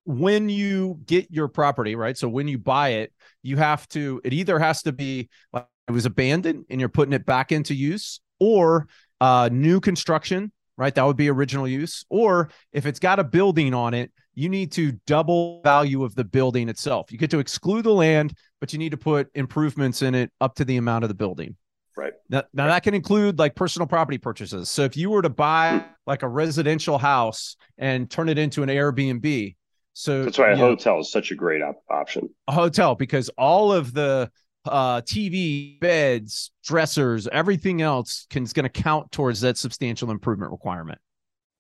when 0.05 0.49
you 0.49 0.99
get 1.05 1.31
your 1.31 1.49
property, 1.49 1.95
right? 1.95 2.17
So 2.17 2.29
when 2.29 2.49
you 2.49 2.59
buy 2.59 2.91
it, 2.91 3.13
you 3.43 3.59
have 3.59 3.87
to 3.91 4.21
it 4.25 4.33
either 4.33 4.59
has 4.59 4.83
to 4.83 4.93
be 4.93 5.29
like 5.53 5.67
it 5.87 5.93
was 5.93 6.07
abandoned 6.07 6.65
and 6.69 6.81
you're 6.81 6.89
putting 6.89 7.13
it 7.13 7.25
back 7.25 7.53
into 7.53 7.75
use 7.75 8.21
or 8.41 8.89
uh 9.21 9.49
new 9.53 9.81
construction 9.81 10.53
right? 10.79 10.95
That 10.95 11.05
would 11.05 11.17
be 11.17 11.29
original 11.29 11.69
use. 11.69 12.07
Or 12.09 12.49
if 12.73 12.87
it's 12.87 13.01
got 13.01 13.19
a 13.19 13.25
building 13.25 13.75
on 13.75 13.93
it, 13.93 14.11
you 14.35 14.49
need 14.49 14.73
to 14.73 14.93
double 15.07 15.61
value 15.63 16.05
of 16.05 16.15
the 16.15 16.25
building 16.25 16.69
itself. 16.69 17.13
You 17.13 17.19
get 17.19 17.31
to 17.33 17.41
exclude 17.41 17.83
the 17.83 17.93
land, 17.93 18.33
but 18.61 18.73
you 18.73 18.79
need 18.79 18.93
to 18.93 18.97
put 18.97 19.29
improvements 19.35 20.01
in 20.01 20.15
it 20.15 20.31
up 20.41 20.55
to 20.55 20.65
the 20.65 20.77
amount 20.77 21.05
of 21.05 21.09
the 21.09 21.15
building. 21.15 21.57
Right. 21.97 22.13
Now, 22.31 22.45
now 22.55 22.65
right. 22.65 22.71
that 22.71 22.85
can 22.85 22.95
include 22.95 23.41
like 23.41 23.57
personal 23.57 23.89
property 23.89 24.19
purchases. 24.19 24.71
So 24.71 24.85
if 24.85 24.97
you 24.97 25.11
were 25.11 25.23
to 25.23 25.29
buy 25.29 25.85
like 26.07 26.23
a 26.23 26.29
residential 26.29 26.97
house 26.97 27.57
and 27.77 28.09
turn 28.09 28.29
it 28.29 28.39
into 28.39 28.63
an 28.63 28.69
Airbnb, 28.69 29.57
so 29.95 30.23
that's 30.23 30.39
why 30.39 30.53
a 30.53 30.57
hotel 30.57 30.95
know, 30.95 31.01
is 31.01 31.11
such 31.11 31.33
a 31.33 31.35
great 31.35 31.61
op- 31.61 31.83
option. 31.91 32.31
A 32.47 32.53
hotel 32.53 32.95
because 32.95 33.29
all 33.31 33.73
of 33.73 33.93
the 33.93 34.31
uh, 34.67 35.01
TV, 35.03 35.79
beds, 35.81 36.51
dressers, 36.65 37.29
everything 37.29 37.83
else 37.83 38.27
can 38.31 38.43
is 38.43 38.53
going 38.53 38.65
to 38.65 38.83
count 38.83 39.11
towards 39.13 39.41
that 39.41 39.57
substantial 39.57 40.11
improvement 40.11 40.53
requirement. 40.53 41.01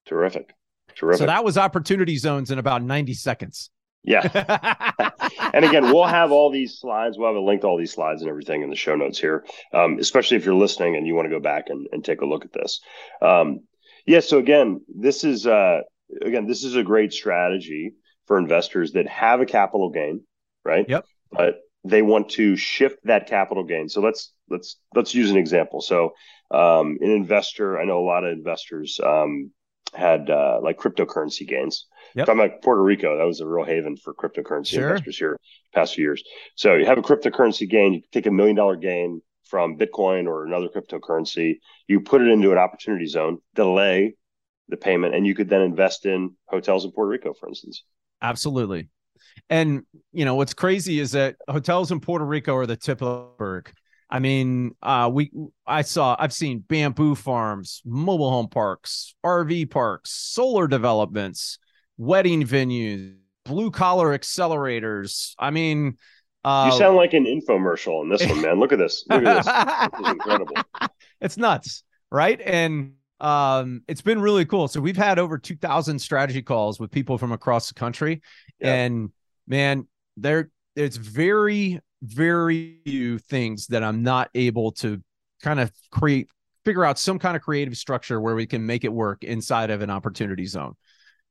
Terrific. 0.06 0.52
Terrific. 0.96 1.18
So 1.18 1.26
that 1.26 1.44
was 1.44 1.56
opportunity 1.56 2.16
zones 2.16 2.50
in 2.50 2.58
about 2.58 2.82
90 2.82 3.14
seconds. 3.14 3.70
Yeah. 4.02 4.22
and 5.52 5.64
again, 5.64 5.84
we'll 5.84 6.06
have 6.06 6.32
all 6.32 6.50
these 6.50 6.78
slides. 6.78 7.18
We'll 7.18 7.28
have 7.28 7.36
a 7.36 7.40
link 7.40 7.60
to 7.60 7.66
all 7.66 7.78
these 7.78 7.92
slides 7.92 8.22
and 8.22 8.30
everything 8.30 8.62
in 8.62 8.70
the 8.70 8.76
show 8.76 8.96
notes 8.96 9.18
here, 9.18 9.44
um, 9.72 9.98
especially 9.98 10.36
if 10.36 10.44
you're 10.44 10.54
listening 10.54 10.96
and 10.96 11.06
you 11.06 11.14
want 11.14 11.26
to 11.26 11.34
go 11.34 11.40
back 11.40 11.64
and, 11.68 11.86
and 11.92 12.04
take 12.04 12.20
a 12.20 12.26
look 12.26 12.44
at 12.44 12.52
this. 12.52 12.80
Um, 13.20 13.60
yeah. 14.06 14.20
So 14.20 14.38
again, 14.38 14.80
this 14.88 15.24
is, 15.24 15.46
uh, 15.46 15.80
again, 16.22 16.46
this 16.46 16.64
is 16.64 16.74
a 16.74 16.82
great 16.82 17.12
strategy 17.12 17.92
for 18.26 18.38
investors 18.38 18.92
that 18.92 19.06
have 19.08 19.40
a 19.40 19.46
capital 19.46 19.90
gain, 19.90 20.22
right? 20.64 20.88
Yep. 20.88 21.04
But 21.30 21.60
they 21.84 22.02
want 22.02 22.30
to 22.30 22.56
shift 22.56 22.98
that 23.04 23.26
capital 23.26 23.64
gain. 23.64 23.88
So 23.88 24.00
let's, 24.00 24.32
let's, 24.50 24.76
let's 24.94 25.14
use 25.14 25.30
an 25.30 25.36
example. 25.36 25.80
So, 25.80 26.12
um, 26.50 26.98
an 27.00 27.10
investor, 27.10 27.78
I 27.78 27.84
know 27.84 27.98
a 27.98 28.06
lot 28.06 28.24
of 28.24 28.32
investors, 28.32 28.98
um, 29.04 29.52
had 29.94 30.30
uh, 30.30 30.60
like 30.62 30.78
cryptocurrency 30.78 31.46
gains. 31.46 31.86
Yep. 32.14 32.26
Talking 32.26 32.40
about 32.40 32.62
Puerto 32.62 32.82
Rico, 32.82 33.16
that 33.16 33.24
was 33.24 33.40
a 33.40 33.46
real 33.46 33.64
haven 33.64 33.96
for 33.96 34.14
cryptocurrency 34.14 34.68
sure. 34.68 34.90
investors 34.90 35.18
here 35.18 35.38
past 35.74 35.94
few 35.94 36.04
years. 36.04 36.22
So 36.56 36.74
you 36.74 36.86
have 36.86 36.98
a 36.98 37.02
cryptocurrency 37.02 37.68
gain, 37.68 37.94
you 37.94 38.02
take 38.12 38.26
a 38.26 38.30
million 38.30 38.56
dollar 38.56 38.76
gain 38.76 39.22
from 39.44 39.78
Bitcoin 39.78 40.26
or 40.26 40.44
another 40.44 40.68
cryptocurrency, 40.68 41.58
you 41.86 42.00
put 42.00 42.20
it 42.20 42.28
into 42.28 42.52
an 42.52 42.58
opportunity 42.58 43.06
zone, 43.06 43.38
delay 43.54 44.14
the 44.68 44.76
payment, 44.76 45.14
and 45.14 45.26
you 45.26 45.34
could 45.34 45.48
then 45.48 45.62
invest 45.62 46.04
in 46.04 46.34
hotels 46.46 46.84
in 46.84 46.92
Puerto 46.92 47.08
Rico, 47.08 47.32
for 47.32 47.48
instance. 47.48 47.82
Absolutely. 48.20 48.88
And 49.50 49.82
you 50.12 50.24
know 50.24 50.34
what's 50.34 50.54
crazy 50.54 51.00
is 51.00 51.12
that 51.12 51.36
hotels 51.48 51.92
in 51.92 52.00
Puerto 52.00 52.24
Rico 52.24 52.54
are 52.56 52.66
the 52.66 52.76
tip 52.76 53.02
of 53.02 53.08
the 53.08 53.30
berg. 53.38 53.72
I 54.10 54.20
mean, 54.20 54.74
uh, 54.82 55.10
we 55.12 55.30
I 55.66 55.82
saw 55.82 56.16
I've 56.18 56.32
seen 56.32 56.60
bamboo 56.60 57.14
farms, 57.14 57.82
mobile 57.84 58.30
home 58.30 58.48
parks, 58.48 59.14
RV 59.24 59.70
parks, 59.70 60.10
solar 60.10 60.66
developments, 60.66 61.58
wedding 61.98 62.44
venues, 62.44 63.16
blue 63.44 63.70
collar 63.70 64.16
accelerators. 64.16 65.34
I 65.38 65.50
mean, 65.50 65.98
uh, 66.44 66.70
you 66.72 66.78
sound 66.78 66.96
like 66.96 67.12
an 67.12 67.26
infomercial 67.26 68.02
in 68.02 68.08
this 68.08 68.26
one, 68.26 68.40
man. 68.40 68.60
Look 68.60 68.72
at 68.72 68.78
this. 68.78 69.04
Look 69.08 69.24
at 69.24 69.44
this. 69.44 69.90
this 69.98 70.06
is 70.06 70.12
incredible. 70.12 70.54
It's 71.20 71.36
nuts, 71.36 71.82
right? 72.10 72.40
And 72.40 72.92
um, 73.20 73.82
it's 73.88 74.02
been 74.02 74.20
really 74.20 74.44
cool. 74.44 74.68
So 74.68 74.80
we've 74.80 74.96
had 74.96 75.18
over 75.18 75.36
2,000 75.36 75.98
strategy 75.98 76.42
calls 76.42 76.78
with 76.78 76.90
people 76.90 77.18
from 77.18 77.32
across 77.32 77.68
the 77.68 77.74
country, 77.74 78.22
yep. 78.60 78.74
and 78.74 79.10
man, 79.48 79.88
there 80.16 80.50
it's 80.76 80.96
very 80.96 81.80
very 82.02 82.78
few 82.84 83.18
things 83.18 83.66
that 83.68 83.82
I'm 83.82 84.02
not 84.02 84.30
able 84.34 84.72
to 84.72 85.02
kind 85.42 85.60
of 85.60 85.72
create, 85.90 86.28
figure 86.64 86.84
out 86.84 86.98
some 86.98 87.18
kind 87.18 87.36
of 87.36 87.42
creative 87.42 87.76
structure 87.76 88.20
where 88.20 88.34
we 88.34 88.46
can 88.46 88.64
make 88.64 88.84
it 88.84 88.92
work 88.92 89.24
inside 89.24 89.70
of 89.70 89.82
an 89.82 89.90
opportunity 89.90 90.46
zone. 90.46 90.74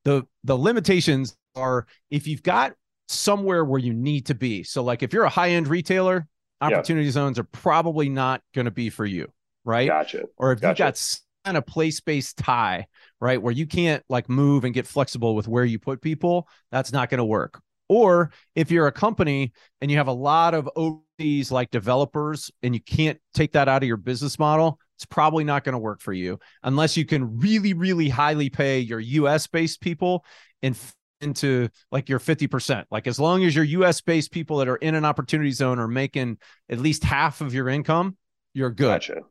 The 0.03 0.23
the 0.43 0.58
limitations 0.58 1.36
are 1.56 1.88
if 2.10 2.27
you've 2.27 2.43
got 2.43 2.73
somewhere 3.08 3.63
where 3.63 3.80
you 3.80 3.93
need 3.93 4.25
to 4.27 4.36
be. 4.36 4.63
So 4.63 4.84
like 4.84 5.03
if 5.03 5.13
you're 5.13 5.23
a 5.23 5.30
high-end 5.30 5.67
retailer, 5.67 6.27
opportunity 6.62 7.06
yeah. 7.06 7.12
zones 7.12 7.39
are 7.39 7.45
probably 7.45 8.10
not 8.10 8.41
going 8.53 8.65
to 8.65 8.71
be 8.71 8.89
for 8.89 9.06
you, 9.06 9.32
right? 9.63 9.88
Gotcha. 9.88 10.25
Or 10.38 10.51
if 10.51 10.60
gotcha. 10.60 10.69
you've 10.69 10.77
got 10.77 11.19
kind 11.45 11.58
of 11.58 11.65
place-based 11.65 12.38
tie, 12.38 12.88
right, 13.21 13.41
where 13.41 13.53
you 13.53 13.65
can't 13.65 14.03
like 14.10 14.27
move 14.30 14.65
and 14.65 14.73
get 14.73 14.88
flexible 14.88 15.36
with 15.36 15.47
where 15.47 15.63
you 15.63 15.80
put 15.80 16.01
people, 16.01 16.47
that's 16.71 16.91
not 16.91 17.10
going 17.10 17.19
to 17.19 17.25
work. 17.25 17.62
Or 17.89 18.32
if 18.56 18.71
you're 18.71 18.88
a 18.88 18.91
company 18.91 19.54
and 19.82 19.89
you 19.89 19.97
have 19.97 20.08
a 20.08 20.13
lot 20.13 20.54
of 20.54 20.69
overseas 20.76 21.52
like 21.52 21.71
developers 21.71 22.52
and 22.62 22.73
you 22.73 22.82
can't 22.82 23.19
take 23.34 23.54
that 23.54 23.67
out 23.67 23.84
of 23.84 23.88
your 23.88 23.97
business 23.97 24.38
model, 24.38 24.80
it's 24.97 25.06
probably 25.06 25.43
not 25.43 25.63
going 25.63 25.73
to 25.73 25.80
work 25.80 26.02
for 26.02 26.13
you 26.13 26.39
unless 26.63 26.97
you 26.97 27.06
can 27.06 27.39
really, 27.39 27.73
really 27.73 28.10
highly 28.10 28.50
pay 28.50 28.80
your 28.80 29.00
US 29.00 29.47
based 29.47 29.80
people 29.80 30.26
and 30.62 30.78
into 31.21 31.69
like 31.91 32.10
your 32.10 32.19
50%. 32.19 32.86
Like 32.91 33.08
as 33.08 33.19
long 33.19 33.43
as 33.43 33.56
your 33.56 33.63
US 33.63 34.02
based 34.02 34.32
people 34.32 34.58
that 34.58 34.67
are 34.67 34.76
in 34.76 34.95
an 34.95 35.06
opportunity 35.06 35.52
zone 35.52 35.80
are 35.80 35.88
making 35.88 36.38
at 36.69 36.80
least 36.80 37.04
half 37.04 37.41
of 37.41 37.54
your 37.54 37.69
income, 37.69 38.17
you're 38.54 38.71
good. 38.71 38.88
Gotcha. 38.88 39.21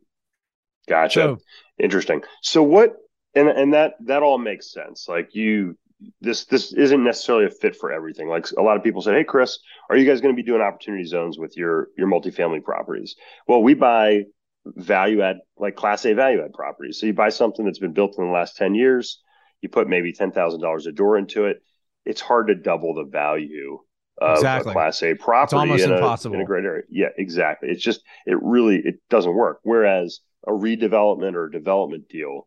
Gotcha. 0.89 1.21
So, 1.21 1.39
Interesting. 1.79 2.23
So 2.43 2.63
what 2.63 2.95
and 3.35 3.49
and 3.49 3.75
that 3.75 3.95
that 4.07 4.23
all 4.23 4.39
makes 4.39 4.73
sense. 4.73 5.07
Like 5.09 5.35
you, 5.35 5.77
this 6.21 6.45
this 6.45 6.73
isn't 6.73 7.05
necessarily 7.05 7.47
a 7.47 7.51
fit 7.51 7.77
for 7.77 7.91
everything. 7.91 8.29
Like 8.29 8.47
a 8.59 8.63
lot 8.63 8.77
of 8.77 8.83
people 8.83 9.03
say, 9.03 9.15
"Hey, 9.15 9.25
Chris, 9.25 9.59
are 9.89 9.97
you 9.97 10.07
guys 10.07 10.21
going 10.21 10.35
to 10.35 10.43
be 10.43 10.47
doing 10.47 10.61
opportunity 10.61 11.05
zones 11.05 11.39
with 11.39 11.57
your 11.57 11.89
your 11.97 12.09
multifamily 12.09 12.63
properties?" 12.63 13.17
Well, 13.49 13.63
we 13.63 13.75
buy 13.75 14.25
value 14.67 15.23
add 15.23 15.39
like 15.57 15.77
Class 15.77 16.05
A 16.05 16.13
value 16.13 16.43
add 16.45 16.53
properties. 16.53 17.01
So 17.01 17.07
you 17.07 17.15
buy 17.15 17.31
something 17.31 17.65
that's 17.65 17.79
been 17.79 17.93
built 17.93 18.19
in 18.19 18.27
the 18.27 18.33
last 18.33 18.57
ten 18.57 18.75
years, 18.75 19.21
you 19.63 19.69
put 19.69 19.89
maybe 19.89 20.13
ten 20.13 20.33
thousand 20.33 20.61
dollars 20.61 20.87
a 20.87 20.93
door 20.93 21.17
into 21.17 21.47
it. 21.47 21.59
It's 22.05 22.21
hard 22.21 22.49
to 22.49 22.55
double 22.55 22.95
the 22.95 23.05
value 23.05 23.79
of 24.19 24.37
exactly. 24.37 24.71
a 24.71 24.73
Class 24.75 25.03
A 25.03 25.15
property 25.15 25.83
in 25.83 25.93
a, 25.93 26.17
in 26.27 26.41
a 26.41 26.45
great 26.45 26.65
area. 26.65 26.83
Yeah, 26.91 27.09
exactly. 27.17 27.71
It's 27.71 27.83
just 27.83 28.03
it 28.27 28.39
really 28.43 28.83
it 28.85 28.97
doesn't 29.09 29.35
work. 29.35 29.61
Whereas 29.63 30.21
a 30.47 30.51
redevelopment 30.51 31.35
or 31.35 31.47
a 31.47 31.51
development 31.51 32.09
deal 32.09 32.47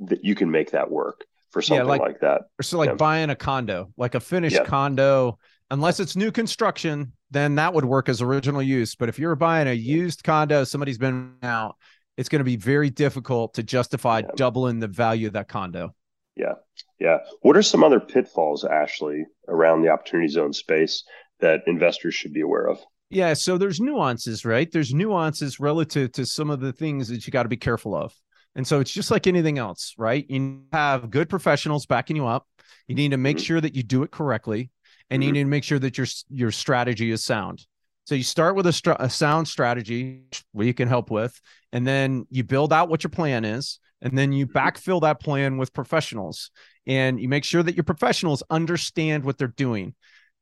that 0.00 0.24
you 0.24 0.34
can 0.34 0.50
make 0.50 0.72
that 0.72 0.90
work 0.90 1.24
for 1.50 1.62
something 1.62 1.84
yeah, 1.84 1.90
like, 1.90 2.00
like, 2.00 2.20
that. 2.20 2.42
So 2.62 2.78
like 2.78 2.90
yeah. 2.90 2.94
buying 2.94 3.30
a 3.30 3.36
condo, 3.36 3.92
like 3.96 4.14
a 4.14 4.20
finished 4.20 4.56
yeah. 4.56 4.64
condo, 4.64 5.38
unless 5.70 6.00
it's 6.00 6.16
new 6.16 6.30
construction, 6.30 7.12
then 7.30 7.56
that 7.56 7.74
would 7.74 7.84
work 7.84 8.08
as 8.08 8.22
original 8.22 8.62
use. 8.62 8.94
But 8.94 9.08
if 9.08 9.18
you're 9.18 9.36
buying 9.36 9.68
a 9.68 9.72
used 9.72 10.22
condo, 10.24 10.64
somebody's 10.64 10.98
been 10.98 11.34
out, 11.42 11.76
it's 12.16 12.28
going 12.28 12.40
to 12.40 12.44
be 12.44 12.56
very 12.56 12.90
difficult 12.90 13.54
to 13.54 13.62
justify 13.62 14.22
doubling 14.36 14.80
the 14.80 14.88
value 14.88 15.26
of 15.26 15.32
that 15.34 15.48
condo. 15.48 15.94
Yeah. 16.36 16.54
Yeah. 17.00 17.18
What 17.42 17.56
are 17.56 17.62
some 17.62 17.82
other 17.82 18.00
pitfalls, 18.00 18.64
Ashley, 18.64 19.24
around 19.48 19.82
the 19.82 19.88
opportunity 19.88 20.28
zone 20.28 20.52
space 20.52 21.04
that 21.40 21.62
investors 21.66 22.14
should 22.14 22.32
be 22.32 22.40
aware 22.42 22.66
of? 22.68 22.78
Yeah, 23.08 23.34
so 23.34 23.56
there's 23.56 23.80
nuances, 23.80 24.44
right? 24.44 24.70
There's 24.70 24.92
nuances 24.92 25.60
relative 25.60 26.12
to 26.12 26.26
some 26.26 26.50
of 26.50 26.60
the 26.60 26.72
things 26.72 27.08
that 27.08 27.26
you 27.26 27.30
got 27.30 27.44
to 27.44 27.48
be 27.48 27.56
careful 27.56 27.94
of. 27.94 28.12
And 28.56 28.66
so 28.66 28.80
it's 28.80 28.90
just 28.90 29.10
like 29.10 29.26
anything 29.26 29.58
else, 29.58 29.94
right? 29.98 30.24
You 30.28 30.62
have 30.72 31.10
good 31.10 31.28
professionals 31.28 31.86
backing 31.86 32.16
you 32.16 32.26
up. 32.26 32.48
You 32.88 32.94
need 32.94 33.10
to 33.10 33.18
make 33.18 33.36
mm-hmm. 33.36 33.44
sure 33.44 33.60
that 33.60 33.76
you 33.76 33.82
do 33.82 34.02
it 34.02 34.10
correctly, 34.10 34.70
and 35.10 35.20
mm-hmm. 35.20 35.26
you 35.26 35.32
need 35.32 35.42
to 35.44 35.50
make 35.50 35.62
sure 35.62 35.78
that 35.78 35.98
your 35.98 36.06
your 36.30 36.50
strategy 36.50 37.10
is 37.10 37.22
sound. 37.22 37.66
So 38.04 38.14
you 38.14 38.22
start 38.22 38.56
with 38.56 38.66
a, 38.66 38.96
a 38.98 39.10
sound 39.10 39.46
strategy, 39.46 40.22
we 40.52 40.72
can 40.72 40.88
help 40.88 41.10
with, 41.10 41.38
and 41.72 41.86
then 41.86 42.26
you 42.30 42.44
build 42.44 42.72
out 42.72 42.88
what 42.88 43.04
your 43.04 43.10
plan 43.10 43.44
is, 43.44 43.78
and 44.00 44.16
then 44.16 44.32
you 44.32 44.46
mm-hmm. 44.46 44.56
backfill 44.56 45.02
that 45.02 45.20
plan 45.20 45.58
with 45.58 45.74
professionals, 45.74 46.50
and 46.86 47.20
you 47.20 47.28
make 47.28 47.44
sure 47.44 47.62
that 47.62 47.76
your 47.76 47.84
professionals 47.84 48.42
understand 48.48 49.24
what 49.24 49.36
they're 49.36 49.48
doing. 49.48 49.94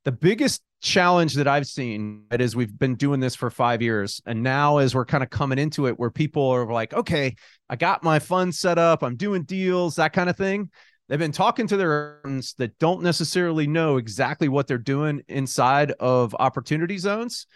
The 0.05 0.12
biggest 0.12 0.62
challenge 0.85 1.35
that 1.35 1.49
I've 1.49 1.66
seen 1.66 2.25
right, 2.31 2.40
is 2.40 2.55
we've 2.55 2.79
been 2.79 2.94
doing 2.94 3.18
this 3.18 3.35
for 3.35 3.51
five 3.51 3.81
years. 3.81 4.20
And 4.27 4.42
now, 4.42 4.79
as 4.79 4.94
we're 4.94 5.07
kind 5.07 5.25
of 5.25 5.31
coming 5.31 5.59
into 5.59 5.87
it, 5.88 5.99
where 5.99 6.11
people 6.11 6.47
are 6.51 6.70
like, 6.70 6.92
okay, 6.92 7.35
I 7.70 7.77
got 7.77 8.05
my 8.05 8.18
fund 8.18 8.55
set 8.55 8.79
up, 8.79 9.03
I'm 9.03 9.16
doing 9.16 9.44
deals, 9.44 9.97
that 9.97 10.12
kind 10.12 10.29
of 10.29 10.37
thing. 10.37 10.70
They've 11.09 11.18
been 11.18 11.33
talking 11.33 11.66
to 11.68 11.77
their 11.77 12.20
owners 12.25 12.55
that 12.59 12.79
don't 12.79 13.03
necessarily 13.03 13.66
know 13.66 13.97
exactly 13.97 14.49
what 14.49 14.66
they're 14.66 14.79
doing 14.79 15.23
inside 15.27 15.92
of 15.92 16.35
opportunity 16.38 16.99
zones. 16.99 17.47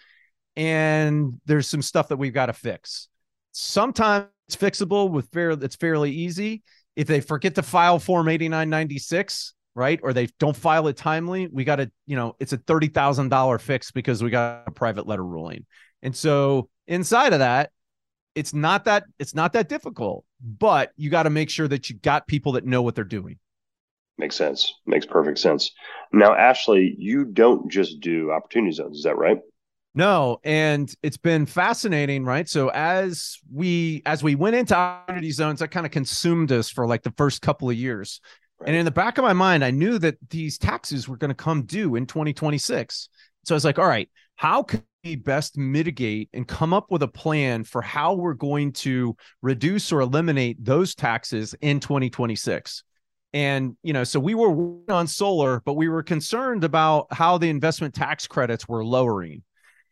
And 0.57 1.41
there's 1.45 1.69
some 1.69 1.83
stuff 1.83 2.09
that 2.09 2.17
we've 2.17 2.35
got 2.35 2.47
to 2.47 2.53
fix. 2.55 3.09
Sometimes 3.53 4.27
it's 4.49 4.57
fixable 4.57 5.11
with 5.11 5.29
fair, 5.29 5.51
it's 5.51 5.77
fairly 5.77 6.11
easy. 6.11 6.63
If 6.97 7.07
they 7.07 7.21
forget 7.21 7.55
to 7.57 7.63
file 7.63 7.99
Form 7.99 8.29
8996, 8.29 9.55
right? 9.79 10.01
Or 10.03 10.13
they 10.13 10.27
don't 10.39 10.57
file 10.57 10.89
it 10.89 10.97
timely, 10.97 11.47
we 11.47 11.65
got 11.65 11.77
to, 11.77 11.91
you 12.07 12.17
know, 12.17 12.37
it's 12.41 12.53
a 12.53 12.59
$30,000 12.59 13.61
fix 13.61 13.91
because 13.91 14.23
we 14.23 14.29
got 14.29 14.65
a 14.67 14.71
private 14.71 15.07
letter 15.07 15.25
ruling. 15.25 15.65
And 16.03 16.15
so 16.15 16.69
inside 16.87 17.33
of 17.33 17.39
that, 17.39 17.71
it's 18.35 18.53
not 18.53 18.85
that 18.85 19.05
it's 19.19 19.35
not 19.35 19.53
that 19.55 19.69
difficult, 19.69 20.25
but 20.41 20.93
you 20.97 21.11
got 21.11 21.23
to 21.23 21.31
make 21.31 21.51
sure 21.51 21.67
that 21.69 21.89
you 21.89 21.97
got 21.97 22.27
people 22.27 22.53
that 22.53 22.67
know 22.67 22.83
what 22.83 22.95
they're 22.95 23.05
doing. 23.05 23.39
Makes 24.19 24.37
sense. 24.37 24.75
Makes 24.85 25.07
perfect 25.07 25.39
sense. 25.39 25.73
Now, 26.13 26.35
Ashley, 26.35 26.95
you 26.99 27.25
don't 27.25 27.71
just 27.71 28.01
do 28.01 28.33
opportunity 28.33 28.73
zones, 28.73 28.99
is 28.99 29.05
that 29.05 29.17
right? 29.17 29.39
No, 29.95 30.39
and 30.45 30.93
it's 31.03 31.17
been 31.17 31.47
fascinating, 31.47 32.25
right? 32.25 32.49
So 32.49 32.69
as 32.69 33.39
we 33.53 34.03
as 34.07 34.23
we 34.23 34.35
went 34.35 34.55
into 34.55 34.77
opportunity 34.77 35.33
zones, 35.33 35.61
that 35.61 35.69
kind 35.69 35.87
of 35.87 35.93
consumed 35.93 36.53
us 36.53 36.71
for 36.71 36.87
like 36.87 37.03
the 37.03 37.15
first 37.17 37.43
couple 37.43 37.71
of 37.71 37.77
years. 37.77 38.21
Right. 38.61 38.69
And 38.69 38.77
in 38.77 38.85
the 38.85 38.91
back 38.91 39.19
of 39.19 39.25
my 39.25 39.33
mind, 39.33 39.65
I 39.65 39.71
knew 39.71 39.99
that 39.99 40.17
these 40.31 40.59
taxes 40.59 41.09
were 41.09 41.17
going 41.17 41.31
to 41.31 41.35
come 41.35 41.63
due 41.63 41.95
in 41.95 42.07
2026. 42.07 43.09
So 43.45 43.55
I 43.55 43.57
was 43.57 43.65
like, 43.65 43.79
all 43.79 43.87
right, 43.87 44.11
how 44.37 44.63
can 44.63 44.83
we 45.05 45.17
best 45.17 45.57
mitigate 45.57 46.29
and 46.33 46.47
come 46.47 46.73
up 46.73 46.91
with 46.91 47.03
a 47.03 47.09
plan 47.09 47.65
for 47.65 47.81
how 47.81 48.15
we're 48.15 48.35
going 48.35 48.73
to 48.73 49.17
reduce 49.43 49.93
or 49.93 50.01
eliminate 50.01 50.65
those 50.65 50.95
taxes 50.95 51.55
in 51.61 51.81
2026? 51.81 52.83
And, 53.33 53.77
you 53.83 53.93
know, 53.93 54.05
so 54.05 54.19
we 54.19 54.35
were 54.35 54.79
on 54.89 55.07
solar, 55.07 55.61
but 55.65 55.75
we 55.75 55.89
were 55.89 56.03
concerned 56.03 56.65
about 56.65 57.07
how 57.13 57.39
the 57.39 57.51
investment 57.51 57.95
tax 57.95 58.27
credits 58.27 58.67
were 58.67 58.85
lowering. 58.85 59.43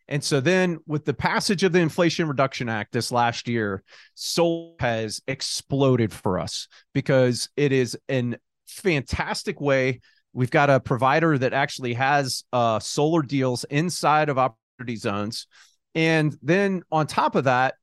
And 0.07 0.23
so 0.23 0.39
then 0.39 0.79
with 0.87 1.05
the 1.05 1.13
passage 1.13 1.63
of 1.63 1.73
the 1.73 1.79
Inflation 1.79 2.27
Reduction 2.27 2.69
Act 2.69 2.93
this 2.93 3.11
last 3.11 3.47
year, 3.47 3.83
solar 4.13 4.73
has 4.79 5.21
exploded 5.27 6.13
for 6.13 6.39
us 6.39 6.67
because 6.93 7.49
it 7.57 7.71
is 7.71 7.97
an 8.07 8.37
fantastic 8.67 9.59
way. 9.61 10.01
We've 10.33 10.51
got 10.51 10.69
a 10.69 10.79
provider 10.79 11.37
that 11.37 11.53
actually 11.53 11.93
has 11.95 12.43
uh, 12.53 12.79
solar 12.79 13.21
deals 13.21 13.63
inside 13.65 14.29
of 14.29 14.37
opportunity 14.37 14.97
zones. 14.97 15.47
And 15.95 16.37
then 16.43 16.83
on 16.91 17.07
top 17.07 17.35
of 17.35 17.45
that, 17.45 17.75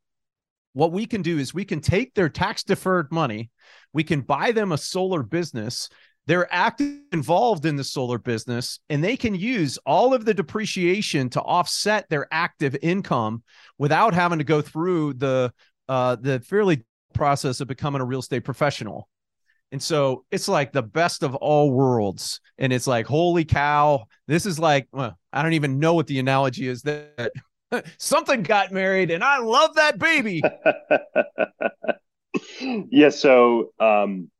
what 0.72 0.92
we 0.92 1.06
can 1.06 1.22
do 1.22 1.38
is 1.38 1.54
we 1.54 1.64
can 1.64 1.80
take 1.80 2.14
their 2.14 2.28
tax 2.28 2.62
deferred 2.62 3.10
money, 3.10 3.50
we 3.92 4.04
can 4.04 4.20
buy 4.20 4.52
them 4.52 4.72
a 4.72 4.78
solar 4.78 5.22
business. 5.22 5.88
They're 6.26 6.52
active 6.52 7.00
involved 7.12 7.66
in 7.66 7.76
the 7.76 7.84
solar 7.84 8.18
business 8.18 8.80
and 8.88 9.04
they 9.04 9.16
can 9.16 9.34
use 9.34 9.78
all 9.84 10.14
of 10.14 10.24
the 10.24 10.32
depreciation 10.32 11.28
to 11.30 11.42
offset 11.42 12.08
their 12.08 12.26
active 12.32 12.76
income 12.80 13.42
without 13.78 14.14
having 14.14 14.38
to 14.38 14.44
go 14.44 14.62
through 14.62 15.14
the 15.14 15.52
uh, 15.86 16.16
the 16.16 16.40
fairly 16.40 16.82
process 17.12 17.60
of 17.60 17.68
becoming 17.68 18.00
a 18.00 18.04
real 18.04 18.20
estate 18.20 18.44
professional. 18.44 19.08
And 19.72 19.82
so 19.82 20.24
it's 20.30 20.48
like 20.48 20.72
the 20.72 20.82
best 20.82 21.22
of 21.22 21.34
all 21.34 21.70
worlds. 21.70 22.40
And 22.58 22.72
it's 22.72 22.86
like, 22.86 23.06
holy 23.06 23.44
cow, 23.44 24.04
this 24.28 24.46
is 24.46 24.58
like, 24.58 24.86
well, 24.92 25.18
I 25.32 25.42
don't 25.42 25.54
even 25.54 25.80
know 25.80 25.94
what 25.94 26.06
the 26.06 26.18
analogy 26.18 26.68
is 26.68 26.82
that 26.82 27.32
something 27.98 28.42
got 28.42 28.72
married 28.72 29.10
and 29.10 29.24
I 29.24 29.38
love 29.38 29.74
that 29.74 29.98
baby. 29.98 30.42
yeah. 32.60 33.08
So, 33.08 33.72
um, 33.80 34.30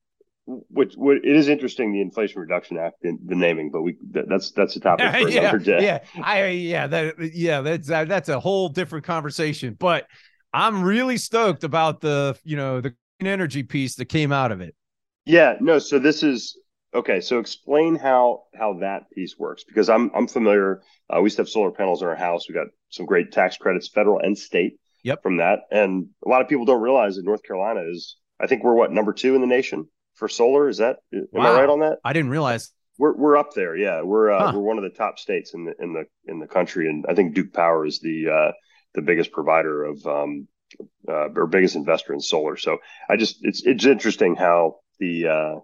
which, 0.47 0.95
what, 0.95 1.17
it 1.17 1.25
is 1.25 1.49
interesting 1.49 1.93
the 1.93 2.03
Inflation 2.03 2.41
Reduction 2.41 2.77
Act, 2.79 2.97
the, 3.03 3.17
the 3.25 3.35
naming, 3.35 3.71
but 3.71 3.83
we 3.83 3.97
that, 4.11 4.29
that's 4.29 4.51
that's 4.51 4.77
a 4.77 4.81
topic 4.81 5.11
for 5.11 5.29
yeah, 5.31 5.41
another 5.41 5.59
day. 5.59 5.83
Yeah, 5.83 5.99
I 6.23 6.49
yeah 6.49 6.87
that 6.87 7.15
yeah 7.33 7.63
that's 7.63 7.91
uh, 7.91 8.05
that's 8.05 8.29
a 8.29 8.39
whole 8.39 8.69
different 8.69 9.07
conversation. 9.07 9.75
But 9.79 10.07
I'm 10.53 10.83
really 10.83 11.17
stoked 11.17 11.65
about 11.65 12.03
the 12.03 12.39
you 12.45 12.57
know 12.57 12.83
the 12.83 12.95
energy 13.21 13.63
piece 13.63 13.95
that 13.97 14.07
came 14.07 14.33
out 14.33 14.53
of 14.53 14.61
it. 14.61 14.75
Yeah, 15.27 15.57
no. 15.61 15.79
So 15.79 15.99
this 15.99 16.23
is 16.23 16.59
okay. 16.95 17.21
So 17.21 17.39
explain 17.39 17.97
how 17.97 18.45
how 18.55 18.79
that 18.81 19.11
piece 19.11 19.39
works 19.39 19.65
because 19.65 19.89
I'm 19.89 20.11
I'm 20.15 20.27
familiar. 20.27 20.83
Uh, 21.09 21.21
we 21.21 21.27
used 21.27 21.37
to 21.37 21.43
have 21.43 21.49
solar 21.49 21.71
panels 21.71 22.03
in 22.03 22.09
our 22.09 22.17
house. 22.17 22.49
We 22.49 22.55
got 22.55 22.67
some 22.91 23.07
great 23.07 23.33
tax 23.33 23.57
credits, 23.57 23.89
federal 23.89 24.19
and 24.19 24.37
state. 24.37 24.79
Yep. 25.03 25.23
From 25.23 25.37
that, 25.37 25.61
and 25.71 26.07
a 26.25 26.31
lot 26.31 26.41
of 26.41 26.49
people 26.49 26.65
don't 26.65 26.81
realize 26.81 27.17
that 27.17 27.27
North 27.27 27.43
Carolina 27.43 27.83
is. 27.91 28.17
I 28.41 28.47
think 28.47 28.65
we're 28.65 28.73
what 28.73 28.91
number 28.91 29.13
two 29.13 29.35
in 29.35 29.43
the 29.43 29.47
nation 29.47 29.87
for 30.15 30.29
solar. 30.29 30.67
Is 30.67 30.79
that 30.79 30.97
am 31.13 31.27
wow. 31.31 31.53
I 31.53 31.61
right 31.61 31.69
on 31.69 31.81
that? 31.81 31.99
I 32.03 32.15
didn't 32.15 32.31
realize. 32.31 32.73
We're 32.99 33.15
we're 33.15 33.37
up 33.37 33.53
there. 33.53 33.77
Yeah, 33.77 34.01
we're 34.01 34.31
uh, 34.31 34.47
huh. 34.47 34.53
we're 34.55 34.63
one 34.63 34.79
of 34.79 34.85
the 34.85 34.97
top 34.97 35.19
states 35.19 35.53
in 35.53 35.67
the 35.67 35.75
in 35.79 35.93
the 35.93 36.05
in 36.27 36.39
the 36.39 36.47
country, 36.47 36.89
and 36.89 37.05
I 37.07 37.15
think 37.15 37.35
Duke 37.35 37.53
Power 37.53 37.85
is 37.85 38.01
the 38.01 38.29
uh, 38.31 38.53
the 38.95 39.03
biggest 39.03 39.31
provider 39.33 39.85
of 39.85 40.07
um, 40.07 40.49
uh, 41.09 41.29
or 41.37 41.47
biggest 41.47 41.77
investor 41.77 42.15
in 42.15 42.21
solar. 42.21 42.57
So 42.57 42.79
I 43.11 43.17
just 43.17 43.39
it's 43.43 43.63
it's 43.67 43.85
interesting 43.85 44.37
how 44.37 44.77
the 44.99 45.29
uh, 45.29 45.55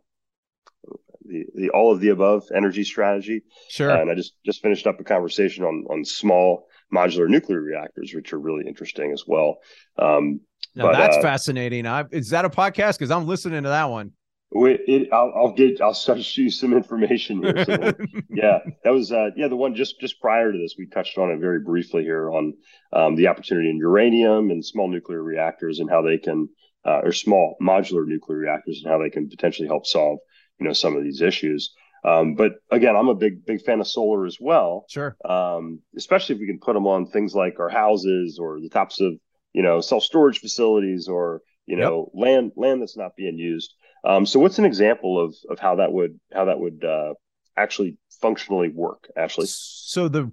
the 1.25 1.45
the 1.55 1.71
all 1.71 1.93
of 1.93 2.01
the 2.01 2.09
above 2.09 2.45
energy 2.55 2.85
strategy. 2.85 3.43
Sure. 3.69 3.91
Uh, 3.91 4.01
and 4.01 4.11
I 4.11 4.15
just 4.15 4.35
just 4.45 4.63
finished 4.63 4.87
up 4.87 5.01
a 5.01 5.05
conversation 5.05 5.65
on 5.65 5.85
on 5.91 6.05
small 6.05 6.67
modular 6.93 7.29
nuclear 7.29 7.61
reactors, 7.61 8.13
which 8.15 8.33
are 8.33 8.39
really 8.39 8.67
interesting 8.67 9.13
as 9.13 9.25
well. 9.27 9.59
Um, 9.99 10.41
now 10.75 10.87
but, 10.87 10.99
that's 10.99 11.17
uh, 11.17 11.23
fascinating. 11.23 11.87
I, 11.87 12.05
is 12.11 12.31
that 12.31 12.45
a 12.45 12.51
podcast? 12.51 12.99
Because 12.99 13.11
I'm 13.11 13.27
listening 13.27 13.63
to 13.63 13.69
that 13.69 13.91
one. 13.91 14.13
It, 14.53 14.81
it, 14.89 15.09
I'll, 15.13 15.33
I'll, 15.37 15.53
get. 15.53 15.81
I'll 15.81 15.95
start 15.95 16.19
you 16.37 16.51
some 16.51 16.73
information 16.73 17.41
here. 17.41 17.65
So, 17.65 17.93
yeah, 18.31 18.59
that 18.83 18.91
was. 18.91 19.13
Uh, 19.13 19.31
yeah, 19.37 19.47
the 19.47 19.55
one 19.55 19.77
just 19.77 20.01
just 20.01 20.21
prior 20.21 20.51
to 20.51 20.59
this, 20.59 20.75
we 20.77 20.87
touched 20.87 21.19
on 21.19 21.31
it 21.31 21.39
very 21.39 21.61
briefly 21.61 22.03
here 22.03 22.29
on 22.31 22.55
um, 22.93 23.15
the 23.15 23.29
opportunity 23.29 23.71
in 23.71 23.77
uranium 23.77 24.51
and 24.51 24.65
small 24.65 24.89
nuclear 24.89 25.23
reactors 25.23 25.79
and 25.79 25.89
how 25.89 26.03
they 26.03 26.19
can 26.19 26.49
uh, 26.85 27.01
or 27.03 27.13
small 27.13 27.57
modular 27.61 28.07
nuclear 28.07 28.39
reactors 28.39 28.83
and 28.83 28.91
how 28.91 28.99
they 28.99 29.11
can 29.11 29.29
potentially 29.29 29.69
help 29.69 29.87
solve 29.87 30.19
you 30.59 30.67
know 30.67 30.73
some 30.73 30.97
of 30.97 31.03
these 31.03 31.21
issues. 31.21 31.75
Um, 32.03 32.35
but 32.35 32.55
again, 32.71 32.97
I'm 32.97 33.09
a 33.09 33.15
big 33.15 33.45
big 33.45 33.63
fan 33.63 33.81
of 33.81 33.87
solar 33.87 34.27
as 34.27 34.39
well. 34.41 34.87
Sure. 34.89 35.17
Um, 35.25 35.81
especially 35.97 36.37
if 36.37 36.41
we 36.41 36.47
can 36.47 36.61
put 36.61 36.75
them 36.75 36.87
on 36.87 37.07
things 37.07 37.35
like 37.35 37.59
our 37.59 37.69
houses 37.69 38.39
or 38.41 38.61
the 38.61 38.71
tops 38.71 39.01
of 39.01 39.15
you 39.53 39.63
know 39.63 39.81
self 39.81 40.05
storage 40.05 40.39
facilities 40.39 41.09
or 41.09 41.43
you 41.67 41.77
know 41.77 42.11
yep. 42.15 42.25
land 42.25 42.53
land 42.57 42.83
that's 42.83 42.97
not 42.97 43.17
being 43.17 43.39
used. 43.39 43.75
Um, 44.05 44.25
so, 44.25 44.41
what's 44.41 44.59
an 44.59 44.65
example 44.65 45.23
of 45.23 45.35
of 45.51 45.59
how 45.59 45.77
that 45.77 45.93
would 45.93 46.19
how 46.33 46.47
that 46.47 46.59
would 46.59 46.85
uh, 46.85 47.15
actually 47.57 47.99
functionally 48.23 48.71
work, 48.71 49.11
Ashley? 49.17 49.47
So 49.47 50.09
the 50.09 50.33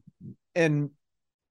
and 0.55 0.91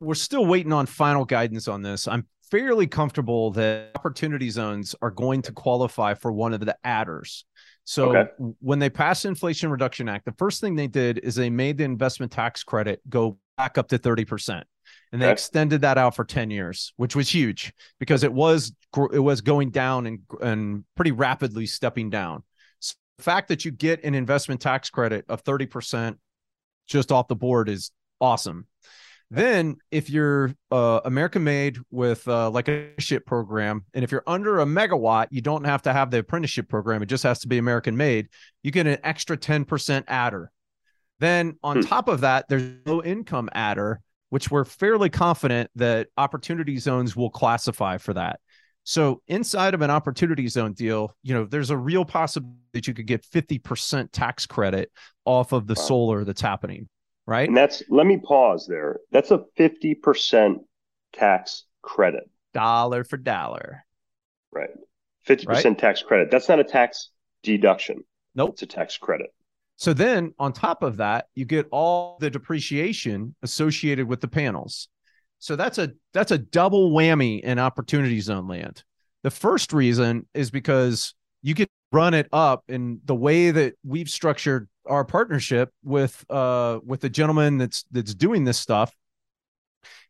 we're 0.01 0.15
still 0.15 0.47
waiting 0.47 0.73
on 0.73 0.87
final 0.87 1.25
guidance 1.25 1.69
on 1.69 1.83
this. 1.83 2.09
I'm 2.09 2.27
fairly 2.51 2.87
comfortable 2.87 3.51
that 3.53 3.91
opportunity 3.95 4.51
zones 4.51 4.95
are 5.03 5.11
going 5.11 5.43
to 5.43 5.53
qualify 5.53 6.15
for 6.15 6.33
one 6.33 6.53
of 6.53 6.61
the 6.61 6.77
adders. 6.85 7.45
So 7.85 8.17
okay. 8.17 8.31
when 8.61 8.79
they 8.79 8.91
passed 8.91 9.23
the 9.23 9.29
Inflation 9.29 9.71
Reduction 9.71 10.09
Act, 10.09 10.25
the 10.25 10.35
first 10.39 10.61
thing 10.61 10.75
they 10.75 10.89
did 10.89 11.19
is 11.19 11.35
they 11.35 11.51
made 11.51 11.79
the 11.79 11.85
investment 11.85 12.33
tax 12.33 12.65
credit 12.65 13.01
go 13.09 13.39
back 13.57 13.79
up 13.79 13.89
to 13.89 13.99
30%. 13.99 14.63
And 15.13 15.23
they 15.23 15.27
okay. 15.27 15.33
extended 15.33 15.81
that 15.83 15.99
out 15.99 16.17
for 16.17 16.25
10 16.25 16.51
years, 16.51 16.93
which 16.97 17.15
was 17.15 17.33
huge 17.33 17.73
because 17.99 18.25
it 18.25 18.33
was 18.33 18.73
it 19.13 19.19
was 19.19 19.41
going 19.41 19.71
down 19.71 20.07
and 20.07 20.19
and 20.41 20.85
pretty 20.97 21.13
rapidly 21.13 21.67
stepping 21.67 22.11
down. 22.11 22.43
So 22.81 22.95
the 23.17 23.23
fact 23.23 23.49
that 23.49 23.65
you 23.65 23.71
get 23.71 24.05
an 24.05 24.15
investment 24.15 24.61
tax 24.61 24.91
credit 24.91 25.25
of 25.29 25.45
30% 25.45 26.17
just 26.89 27.13
off 27.13 27.29
the 27.29 27.37
board 27.37 27.69
is 27.69 27.93
awesome. 28.21 28.67
Then, 29.31 29.79
if 29.91 30.09
you're 30.09 30.55
uh, 30.71 31.01
American 31.05 31.43
made 31.43 31.79
with 31.91 32.27
uh, 32.29 32.49
like 32.51 32.69
a 32.69 32.93
ship 33.01 33.27
program, 33.27 33.85
and 33.93 34.05
if 34.05 34.13
you're 34.13 34.23
under 34.27 34.61
a 34.61 34.65
megawatt, 34.65 35.27
you 35.31 35.41
don't 35.41 35.65
have 35.65 35.83
to 35.83 35.93
have 35.93 36.13
the 36.13 36.19
apprenticeship 36.19 36.69
program. 36.69 37.03
It 37.03 37.07
just 37.07 37.25
has 37.25 37.41
to 37.41 37.49
be 37.49 37.59
American 37.59 37.97
made. 37.97 38.29
You 38.63 38.71
get 38.71 38.87
an 38.87 38.99
extra 39.03 39.37
10% 39.37 40.05
adder. 40.07 40.53
Then, 41.19 41.57
on 41.65 41.79
hmm. 41.79 41.83
top 41.83 42.09
of 42.09 42.21
that, 42.21 42.47
there's 42.49 42.63
low 42.87 43.03
income 43.03 43.49
adder, 43.53 44.01
which 44.31 44.51
we're 44.51 44.65
fairly 44.65 45.11
confident 45.11 45.71
that 45.75 46.07
opportunity 46.17 46.79
zones 46.79 47.17
will 47.17 47.31
classify 47.31 47.99
for 47.99 48.15
that. 48.15 48.39
So, 48.85 49.23
inside 49.27 49.75
of 49.75 49.83
an 49.83 49.91
opportunity 49.91 50.47
zone 50.47 50.73
deal, 50.73 51.17
you 51.25 51.35
know, 51.35 51.47
there's 51.47 51.71
a 51.71 51.77
real 51.77 52.05
possibility 52.05 52.61
that 52.75 52.87
you 52.87 52.95
could 52.95 53.07
get 53.07 53.27
50% 53.27 54.11
tax 54.13 54.47
credit 54.47 54.93
off 55.25 55.51
of 55.51 55.67
the 55.67 55.75
wow. 55.75 55.83
solar 55.83 56.25
that's 56.25 56.41
happening 56.41 56.89
right? 57.27 57.49
And 57.49 57.57
that's 57.57 57.83
let 57.89 58.07
me 58.07 58.19
pause 58.19 58.67
there. 58.69 59.01
That's 59.11 59.31
a 59.31 59.45
50% 59.59 60.57
tax 61.13 61.65
credit. 61.83 62.29
Dollar 62.55 63.05
for 63.05 63.17
dollar. 63.17 63.85
Right. 64.53 64.71
50% 65.27 65.47
right? 65.47 65.79
tax 65.79 66.03
credit. 66.03 66.31
That's 66.31 66.49
not 66.49 66.61
a 66.61 66.65
tax 66.65 67.11
deduction. 67.43 68.05
Nope. 68.35 68.51
It's 68.53 68.63
a 68.63 68.67
tax 68.67 68.97
credit. 68.97 69.31
So 69.77 69.93
then 69.93 70.33
on 70.39 70.53
top 70.53 70.83
of 70.83 70.99
that, 70.99 71.27
you 71.35 71.45
get 71.45 71.67
all 71.71 72.17
the 72.21 72.31
depreciation 72.31 73.35
associated 73.43 74.09
with 74.09 74.21
the 74.21 74.29
panels. 74.29 74.89
So 75.39 75.55
that's 75.55 75.79
a 75.79 75.91
that's 76.15 76.31
a 76.31 76.39
double 76.39 76.93
whammy 76.93 77.41
in 77.41 77.59
opportunity 77.59 78.21
zone 78.21 78.49
land. 78.49 78.83
The 79.23 79.31
first 79.31 79.73
reason 79.73 80.27
is 80.33 80.51
because 80.51 81.15
you 81.43 81.55
can 81.55 81.67
run 81.93 82.15
it 82.15 82.29
up 82.33 82.65
in 82.69 83.01
the 83.05 83.15
way 83.15 83.51
that 83.51 83.75
we've 83.85 84.09
structured 84.09 84.69
our 84.87 85.05
partnership 85.05 85.73
with 85.83 86.25
uh 86.31 86.79
with 86.85 87.01
the 87.01 87.09
gentleman 87.09 87.59
that's 87.59 87.85
that's 87.91 88.15
doing 88.15 88.45
this 88.45 88.59
stuff 88.59 88.95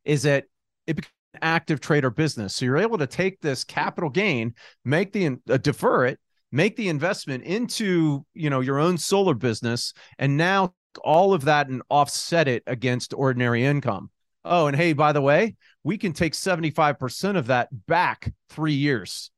is 0.05 0.23
that 0.23 0.45
it 0.87 0.97
becomes 0.97 1.13
an 1.35 1.41
active 1.43 1.81
trader 1.81 2.11
business. 2.11 2.55
So 2.55 2.65
you're 2.65 2.79
able 2.79 2.99
to 2.99 3.07
take 3.07 3.41
this 3.41 3.65
capital 3.65 4.09
gain, 4.09 4.55
make 4.85 5.13
the 5.13 5.37
uh, 5.51 5.57
defer 5.59 6.07
it, 6.07 6.19
make 6.53 6.77
the 6.77 6.89
investment 6.89 7.45
into 7.45 8.25
you 8.33 8.49
know 8.49 8.61
your 8.61 8.79
own 8.79 8.97
solar 8.97 9.35
business, 9.35 9.93
and 10.19 10.37
now 10.37 10.75
all 11.05 11.35
of 11.35 11.45
that 11.45 11.69
and 11.69 11.83
offset 11.91 12.49
it 12.49 12.63
against 12.67 13.13
ordinary 13.13 13.65
income. 13.65 14.11
Oh, 14.45 14.69
and 14.69 14.77
hey, 14.77 14.93
by 14.93 15.13
the 15.13 15.21
way, 15.21 15.57
we 15.83 15.99
can 15.99 16.13
take 16.13 16.33
75% 16.33 17.37
of 17.37 17.49
that 17.49 17.69
back 17.87 18.33
three 18.49 18.75
years. 18.75 19.31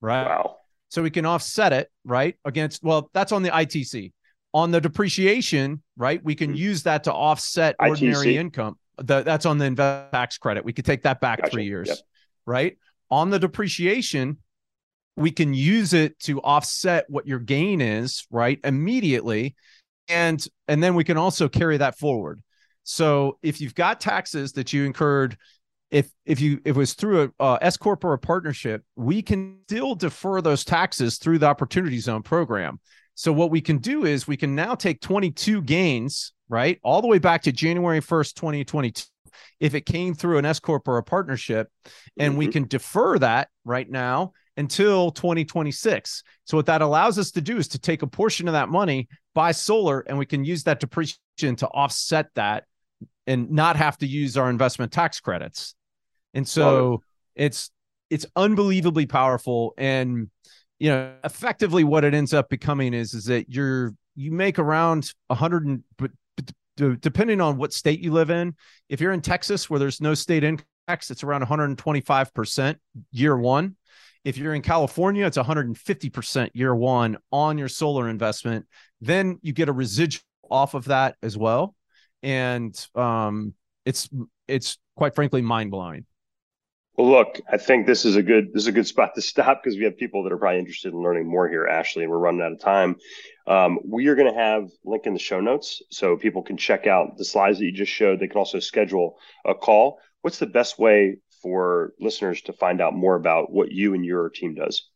Right. 0.00 0.24
Wow. 0.24 0.56
So 0.92 1.02
we 1.02 1.10
can 1.10 1.24
offset 1.24 1.72
it, 1.72 1.90
right? 2.04 2.36
Against, 2.44 2.84
well, 2.84 3.10
that's 3.14 3.32
on 3.32 3.42
the 3.42 3.48
ITC 3.48 4.12
on 4.54 4.70
the 4.70 4.80
depreciation, 4.80 5.82
right? 5.96 6.22
We 6.22 6.34
can 6.34 6.50
mm-hmm. 6.50 6.56
use 6.56 6.82
that 6.82 7.04
to 7.04 7.12
offset 7.12 7.76
ordinary 7.78 8.28
ITC. 8.28 8.34
income. 8.34 8.78
The, 8.98 9.22
that's 9.22 9.46
on 9.46 9.58
the 9.58 9.64
invest 9.64 10.12
tax 10.12 10.38
credit. 10.38 10.64
We 10.64 10.72
could 10.72 10.84
take 10.84 11.02
that 11.02 11.20
back 11.20 11.38
gotcha. 11.38 11.50
three 11.50 11.64
years, 11.64 11.88
yep. 11.88 11.98
right? 12.44 12.78
On 13.10 13.30
the 13.30 13.38
depreciation, 13.38 14.38
we 15.16 15.30
can 15.30 15.54
use 15.54 15.94
it 15.94 16.18
to 16.20 16.40
offset 16.40 17.06
what 17.08 17.26
your 17.26 17.38
gain 17.38 17.80
is, 17.80 18.26
right? 18.30 18.60
Immediately, 18.62 19.54
and 20.08 20.46
and 20.68 20.82
then 20.82 20.94
we 20.94 21.04
can 21.04 21.16
also 21.16 21.48
carry 21.48 21.78
that 21.78 21.98
forward. 21.98 22.42
So 22.84 23.38
if 23.42 23.60
you've 23.60 23.74
got 23.74 24.00
taxes 24.00 24.52
that 24.52 24.72
you 24.72 24.84
incurred 24.84 25.36
if 25.92 26.10
if 26.24 26.40
you 26.40 26.54
if 26.64 26.74
it 26.74 26.78
was 26.78 26.94
through 26.94 27.32
a 27.38 27.42
uh, 27.42 27.58
S 27.60 27.76
corp 27.76 28.02
or 28.02 28.14
a 28.14 28.18
partnership, 28.18 28.82
we 28.96 29.20
can 29.22 29.58
still 29.64 29.94
defer 29.94 30.40
those 30.40 30.64
taxes 30.64 31.18
through 31.18 31.38
the 31.38 31.46
opportunity 31.46 31.98
zone 31.98 32.22
program. 32.22 32.80
So 33.14 33.30
what 33.30 33.50
we 33.50 33.60
can 33.60 33.76
do 33.76 34.06
is 34.06 34.26
we 34.26 34.38
can 34.38 34.54
now 34.54 34.74
take 34.74 35.02
22 35.02 35.60
gains, 35.62 36.32
right, 36.48 36.80
all 36.82 37.02
the 37.02 37.08
way 37.08 37.18
back 37.18 37.42
to 37.42 37.52
January 37.52 38.00
1st, 38.00 38.34
2022, 38.34 39.04
if 39.60 39.74
it 39.74 39.84
came 39.84 40.14
through 40.14 40.38
an 40.38 40.46
S 40.46 40.58
corp 40.58 40.88
or 40.88 40.96
a 40.96 41.02
partnership, 41.02 41.68
and 42.18 42.32
mm-hmm. 42.32 42.38
we 42.38 42.48
can 42.48 42.66
defer 42.66 43.18
that 43.18 43.48
right 43.66 43.88
now 43.88 44.32
until 44.56 45.10
2026. 45.10 46.22
So 46.44 46.56
what 46.56 46.66
that 46.66 46.80
allows 46.80 47.18
us 47.18 47.32
to 47.32 47.42
do 47.42 47.58
is 47.58 47.68
to 47.68 47.78
take 47.78 48.00
a 48.00 48.06
portion 48.06 48.48
of 48.48 48.52
that 48.52 48.70
money, 48.70 49.08
buy 49.34 49.52
solar, 49.52 50.00
and 50.00 50.16
we 50.16 50.26
can 50.26 50.42
use 50.42 50.64
that 50.64 50.80
depreciation 50.80 51.56
to 51.56 51.68
offset 51.68 52.28
that 52.34 52.64
and 53.26 53.50
not 53.50 53.76
have 53.76 53.98
to 53.98 54.06
use 54.06 54.38
our 54.38 54.48
investment 54.48 54.90
tax 54.90 55.20
credits. 55.20 55.74
And 56.34 56.46
so 56.46 57.02
it's 57.34 57.70
it's 58.10 58.26
unbelievably 58.36 59.06
powerful 59.06 59.74
and 59.78 60.28
you 60.78 60.90
know, 60.90 61.14
effectively 61.22 61.84
what 61.84 62.04
it 62.04 62.12
ends 62.12 62.34
up 62.34 62.48
becoming 62.48 62.92
is 62.92 63.14
is 63.14 63.26
that 63.26 63.48
you're 63.48 63.94
you 64.16 64.32
make 64.32 64.58
around 64.58 65.12
a 65.30 65.34
hundred 65.34 65.82
but 65.96 66.10
depending 66.76 67.40
on 67.40 67.56
what 67.56 67.72
state 67.72 68.00
you 68.00 68.12
live 68.12 68.30
in. 68.30 68.54
If 68.88 69.00
you're 69.00 69.12
in 69.12 69.20
Texas 69.20 69.68
where 69.68 69.78
there's 69.78 70.00
no 70.00 70.14
state 70.14 70.42
income 70.42 70.66
tax, 70.88 71.10
it's 71.10 71.22
around 71.22 71.44
125% 71.46 72.76
year 73.12 73.36
one. 73.36 73.76
If 74.24 74.36
you're 74.36 74.54
in 74.54 74.62
California, 74.62 75.26
it's 75.26 75.38
150% 75.38 76.50
year 76.54 76.74
one 76.74 77.18
on 77.30 77.58
your 77.58 77.68
solar 77.68 78.08
investment. 78.08 78.66
Then 79.00 79.38
you 79.42 79.52
get 79.52 79.68
a 79.68 79.72
residual 79.72 80.22
off 80.50 80.74
of 80.74 80.86
that 80.86 81.16
as 81.22 81.36
well. 81.36 81.74
And 82.22 82.74
um, 82.94 83.54
it's 83.84 84.08
it's 84.46 84.78
quite 84.96 85.14
frankly 85.14 85.42
mind 85.42 85.70
blowing. 85.70 86.06
Well, 86.96 87.10
look, 87.10 87.40
I 87.50 87.56
think 87.56 87.86
this 87.86 88.04
is 88.04 88.16
a 88.16 88.22
good 88.22 88.52
this 88.52 88.64
is 88.64 88.66
a 88.66 88.72
good 88.72 88.86
spot 88.86 89.14
to 89.14 89.22
stop 89.22 89.62
because 89.62 89.78
we 89.78 89.84
have 89.84 89.96
people 89.96 90.24
that 90.24 90.32
are 90.32 90.36
probably 90.36 90.58
interested 90.58 90.92
in 90.92 91.00
learning 91.00 91.26
more 91.26 91.48
here, 91.48 91.66
Ashley, 91.66 92.02
and 92.02 92.12
we're 92.12 92.18
running 92.18 92.42
out 92.42 92.52
of 92.52 92.60
time. 92.60 92.96
Um, 93.46 93.78
we 93.84 94.08
are 94.08 94.14
going 94.14 94.32
to 94.32 94.38
have 94.38 94.68
link 94.84 95.06
in 95.06 95.14
the 95.14 95.18
show 95.18 95.40
notes 95.40 95.82
so 95.90 96.16
people 96.16 96.42
can 96.42 96.58
check 96.58 96.86
out 96.86 97.16
the 97.16 97.24
slides 97.24 97.58
that 97.58 97.64
you 97.64 97.72
just 97.72 97.90
showed. 97.90 98.20
They 98.20 98.28
can 98.28 98.36
also 98.36 98.58
schedule 98.60 99.16
a 99.46 99.54
call. 99.54 100.00
What's 100.20 100.38
the 100.38 100.46
best 100.46 100.78
way 100.78 101.16
for 101.40 101.94
listeners 101.98 102.42
to 102.42 102.52
find 102.52 102.80
out 102.80 102.94
more 102.94 103.16
about 103.16 103.50
what 103.50 103.72
you 103.72 103.94
and 103.94 104.04
your 104.04 104.28
team 104.28 104.54
does? 104.54 104.86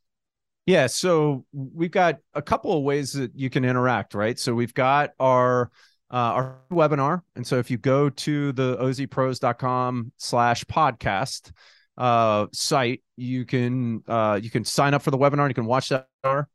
Yeah, 0.67 0.89
so 0.89 1.47
we've 1.53 1.91
got 1.91 2.19
a 2.35 2.43
couple 2.43 2.77
of 2.77 2.83
ways 2.83 3.13
that 3.15 3.33
you 3.35 3.49
can 3.49 3.65
interact, 3.65 4.15
right? 4.15 4.39
So 4.39 4.55
we've 4.55 4.75
got 4.75 5.11
our 5.19 5.71
uh, 6.11 6.17
our 6.17 6.59
webinar, 6.71 7.23
and 7.35 7.47
so 7.47 7.59
if 7.59 7.71
you 7.71 7.79
go 7.79 8.11
to 8.11 8.53
the 8.53 8.77
ozpros.com 8.77 10.13
slash 10.19 10.65
podcast 10.65 11.53
uh, 11.97 12.47
site, 12.53 13.03
you 13.17 13.45
can 13.45 14.03
uh, 14.07 14.39
you 14.43 14.51
can 14.51 14.65
sign 14.65 14.95
up 14.95 15.03
for 15.03 15.11
the 15.11 15.19
webinar. 15.19 15.49
You 15.49 15.55
can 15.55 15.67
watch 15.67 15.89
that 15.89 16.07
webinar. 16.25 16.47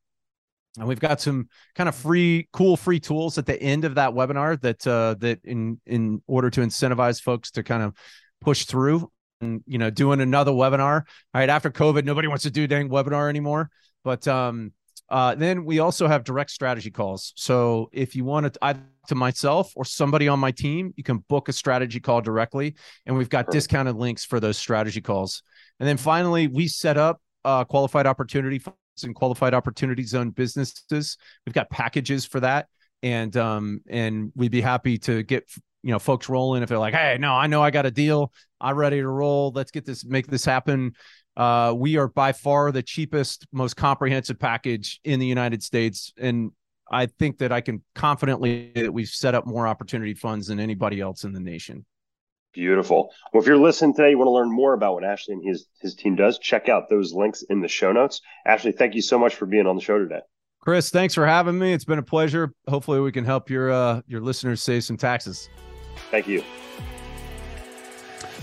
And 0.78 0.88
we've 0.88 1.00
got 1.00 1.20
some 1.20 1.50
kind 1.76 1.90
of 1.90 1.96
free, 1.96 2.48
cool, 2.54 2.78
free 2.78 3.00
tools 3.00 3.38
at 3.38 3.46
the 3.46 3.62
end 3.62 3.84
of 3.84 3.96
that 3.96 4.12
webinar 4.12 4.60
that 4.62 4.86
uh, 4.88 5.16
that 5.20 5.42
in 5.44 5.82
in 5.86 6.22
order 6.28 6.50
to 6.50 6.62
incentivize 6.62 7.22
folks 7.22 7.52
to 7.52 7.64
kind 7.64 7.84
of 7.84 7.94
push 8.40 8.66
through 8.66 9.12
and 9.42 9.64
you 9.66 9.78
know 9.78 9.90
doing 9.90 10.22
another 10.22 10.52
webinar. 10.52 11.02
All 11.34 11.40
right, 11.40 11.50
after 11.50 11.70
COVID, 11.70 12.06
nobody 12.06 12.28
wants 12.28 12.44
to 12.44 12.52
do 12.52 12.68
dang 12.68 12.90
webinar 12.90 13.30
anymore. 13.30 13.70
But 14.04 14.28
um, 14.28 14.72
uh, 15.12 15.36
then 15.36 15.66
we 15.66 15.80
also 15.80 16.08
have 16.08 16.24
direct 16.24 16.50
strategy 16.50 16.90
calls. 16.90 17.34
So 17.36 17.90
if 17.92 18.16
you 18.16 18.24
want 18.24 18.54
to 18.54 18.60
either 18.62 18.80
to 19.10 19.16
myself 19.16 19.74
or 19.76 19.84
somebody 19.84 20.30
on 20.30 20.40
my 20.40 20.52
team, 20.52 20.94
you 20.96 21.04
can 21.04 21.18
book 21.28 21.50
a 21.50 21.54
strategy 21.54 22.00
call 22.00 22.22
directly, 22.22 22.76
and 23.06 23.18
we've 23.18 23.30
got 23.30 23.52
discounted 23.52 23.98
links 23.98 24.24
for 24.24 24.40
those 24.40 24.58
strategy 24.58 25.02
calls. 25.02 25.44
And 25.82 25.90
then 25.90 25.98
finally, 25.98 26.48
we 26.48 26.70
set 26.70 26.98
up 26.98 27.20
uh, 27.44 27.66
qualified 27.66 28.08
opportunity 28.08 28.58
funds 28.58 28.78
and 29.04 29.14
qualified 29.14 29.54
opportunity 29.54 30.04
zone 30.04 30.30
businesses. 30.30 31.18
We've 31.46 31.54
got 31.54 31.70
packages 31.70 32.26
for 32.26 32.40
that, 32.40 32.68
and 33.04 33.36
um, 33.36 33.82
and 33.90 34.32
we'd 34.34 34.52
be 34.52 34.62
happy 34.62 34.98
to 35.00 35.24
get 35.24 35.44
you 35.84 35.92
know 35.92 36.00
folks 36.00 36.30
rolling 36.30 36.64
if 36.64 36.70
they're 36.70 36.80
like, 36.80 36.94
hey, 36.94 37.18
no, 37.20 37.34
I 37.34 37.48
know 37.48 37.62
I 37.62 37.70
got 37.70 37.86
a 37.86 37.92
deal, 37.92 38.32
I'm 38.62 38.78
ready 38.78 39.02
to 39.02 39.08
roll. 39.08 39.52
Let's 39.54 39.72
get 39.72 39.86
this, 39.86 40.06
make 40.06 40.28
this 40.28 40.46
happen. 40.46 40.94
Uh, 41.38 41.74
we 41.76 41.98
are 41.98 42.08
by 42.08 42.32
far 42.34 42.72
the 42.72 42.84
cheapest, 42.84 43.48
most 43.52 43.76
comprehensive 43.76 44.38
package 44.38 45.00
in 45.04 45.20
the 45.20 45.26
United 45.26 45.64
States, 45.64 46.14
and 46.18 46.52
I 46.92 47.06
think 47.06 47.38
that 47.38 47.52
I 47.52 47.62
can 47.62 47.82
confidently 47.96 48.72
that 48.76 48.94
we've 48.94 49.08
set 49.08 49.34
up 49.34 49.48
more 49.48 49.66
opportunity 49.66 50.14
funds 50.14 50.48
than 50.48 50.60
anybody 50.60 51.00
else 51.00 51.24
in 51.24 51.32
the 51.32 51.40
nation. 51.40 51.86
Beautiful. 52.54 53.14
Well, 53.32 53.42
if 53.42 53.48
you're 53.48 53.58
listening 53.58 53.94
today, 53.94 54.10
you 54.10 54.18
want 54.18 54.28
to 54.28 54.34
learn 54.34 54.52
more 54.52 54.74
about 54.74 54.96
what 54.96 55.06
Ashley 55.06 55.36
and 55.36 55.48
his 55.48 55.68
his 55.80 55.96
team 55.96 56.18
does, 56.18 56.38
check 56.38 56.68
out 56.68 56.90
those 56.90 57.14
links 57.14 57.44
in 57.44 57.62
the 57.62 57.70
show 57.70 57.94
notes. 57.94 58.20
Ashley, 58.46 58.74
thank 58.74 58.94
you 58.94 59.02
so 59.02 59.18
much 59.18 59.36
for 59.36 59.46
being 59.46 59.68
on 59.68 59.78
the 59.78 59.82
show 59.82 59.98
today. 59.98 60.20
Chris, 60.60 60.90
thanks 60.90 61.14
for 61.14 61.26
having 61.26 61.58
me. 61.58 61.74
It's 61.74 61.86
been 61.86 61.98
a 61.98 62.04
pleasure. 62.04 62.54
Hopefully, 62.68 63.00
we 63.00 63.12
can 63.14 63.24
help 63.24 63.50
your 63.50 63.72
uh, 63.72 64.02
your 64.06 64.20
listeners 64.20 64.62
save 64.62 64.84
some 64.84 64.98
taxes. 64.98 65.50
Thank 66.10 66.28
you. 66.28 66.44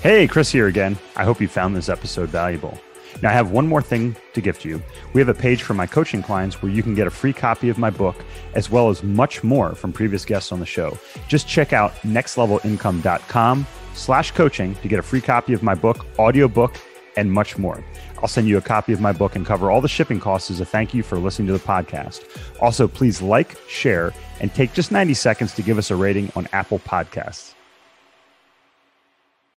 Hey, 0.00 0.28
Chris 0.28 0.52
here 0.52 0.68
again. 0.68 0.96
I 1.16 1.24
hope 1.24 1.40
you 1.40 1.48
found 1.48 1.74
this 1.74 1.88
episode 1.88 2.28
valuable. 2.28 2.78
Now, 3.20 3.30
I 3.30 3.32
have 3.32 3.50
one 3.50 3.66
more 3.66 3.82
thing 3.82 4.14
to 4.34 4.40
gift 4.40 4.64
you. 4.64 4.80
We 5.12 5.20
have 5.20 5.28
a 5.28 5.34
page 5.34 5.64
for 5.64 5.74
my 5.74 5.88
coaching 5.88 6.22
clients 6.22 6.62
where 6.62 6.70
you 6.70 6.84
can 6.84 6.94
get 6.94 7.08
a 7.08 7.10
free 7.10 7.32
copy 7.32 7.68
of 7.68 7.78
my 7.78 7.90
book, 7.90 8.14
as 8.54 8.70
well 8.70 8.90
as 8.90 9.02
much 9.02 9.42
more 9.42 9.74
from 9.74 9.92
previous 9.92 10.24
guests 10.24 10.52
on 10.52 10.60
the 10.60 10.66
show. 10.66 10.96
Just 11.26 11.48
check 11.48 11.72
out 11.72 11.94
nextlevelincome.com 12.02 13.66
slash 13.94 14.30
coaching 14.30 14.76
to 14.76 14.86
get 14.86 15.00
a 15.00 15.02
free 15.02 15.20
copy 15.20 15.52
of 15.52 15.64
my 15.64 15.74
book, 15.74 16.06
audiobook, 16.16 16.76
and 17.16 17.32
much 17.32 17.58
more. 17.58 17.82
I'll 18.22 18.28
send 18.28 18.46
you 18.46 18.56
a 18.56 18.62
copy 18.62 18.92
of 18.92 19.00
my 19.00 19.12
book 19.12 19.34
and 19.34 19.44
cover 19.44 19.68
all 19.68 19.80
the 19.80 19.88
shipping 19.88 20.20
costs 20.20 20.48
as 20.52 20.60
a 20.60 20.64
thank 20.64 20.94
you 20.94 21.02
for 21.02 21.18
listening 21.18 21.48
to 21.48 21.54
the 21.54 21.58
podcast. 21.58 22.24
Also, 22.60 22.86
please 22.86 23.20
like, 23.20 23.58
share, 23.68 24.14
and 24.40 24.54
take 24.54 24.74
just 24.74 24.92
90 24.92 25.14
seconds 25.14 25.54
to 25.54 25.62
give 25.62 25.76
us 25.76 25.90
a 25.90 25.96
rating 25.96 26.30
on 26.36 26.46
Apple 26.52 26.78
Podcasts. 26.78 27.54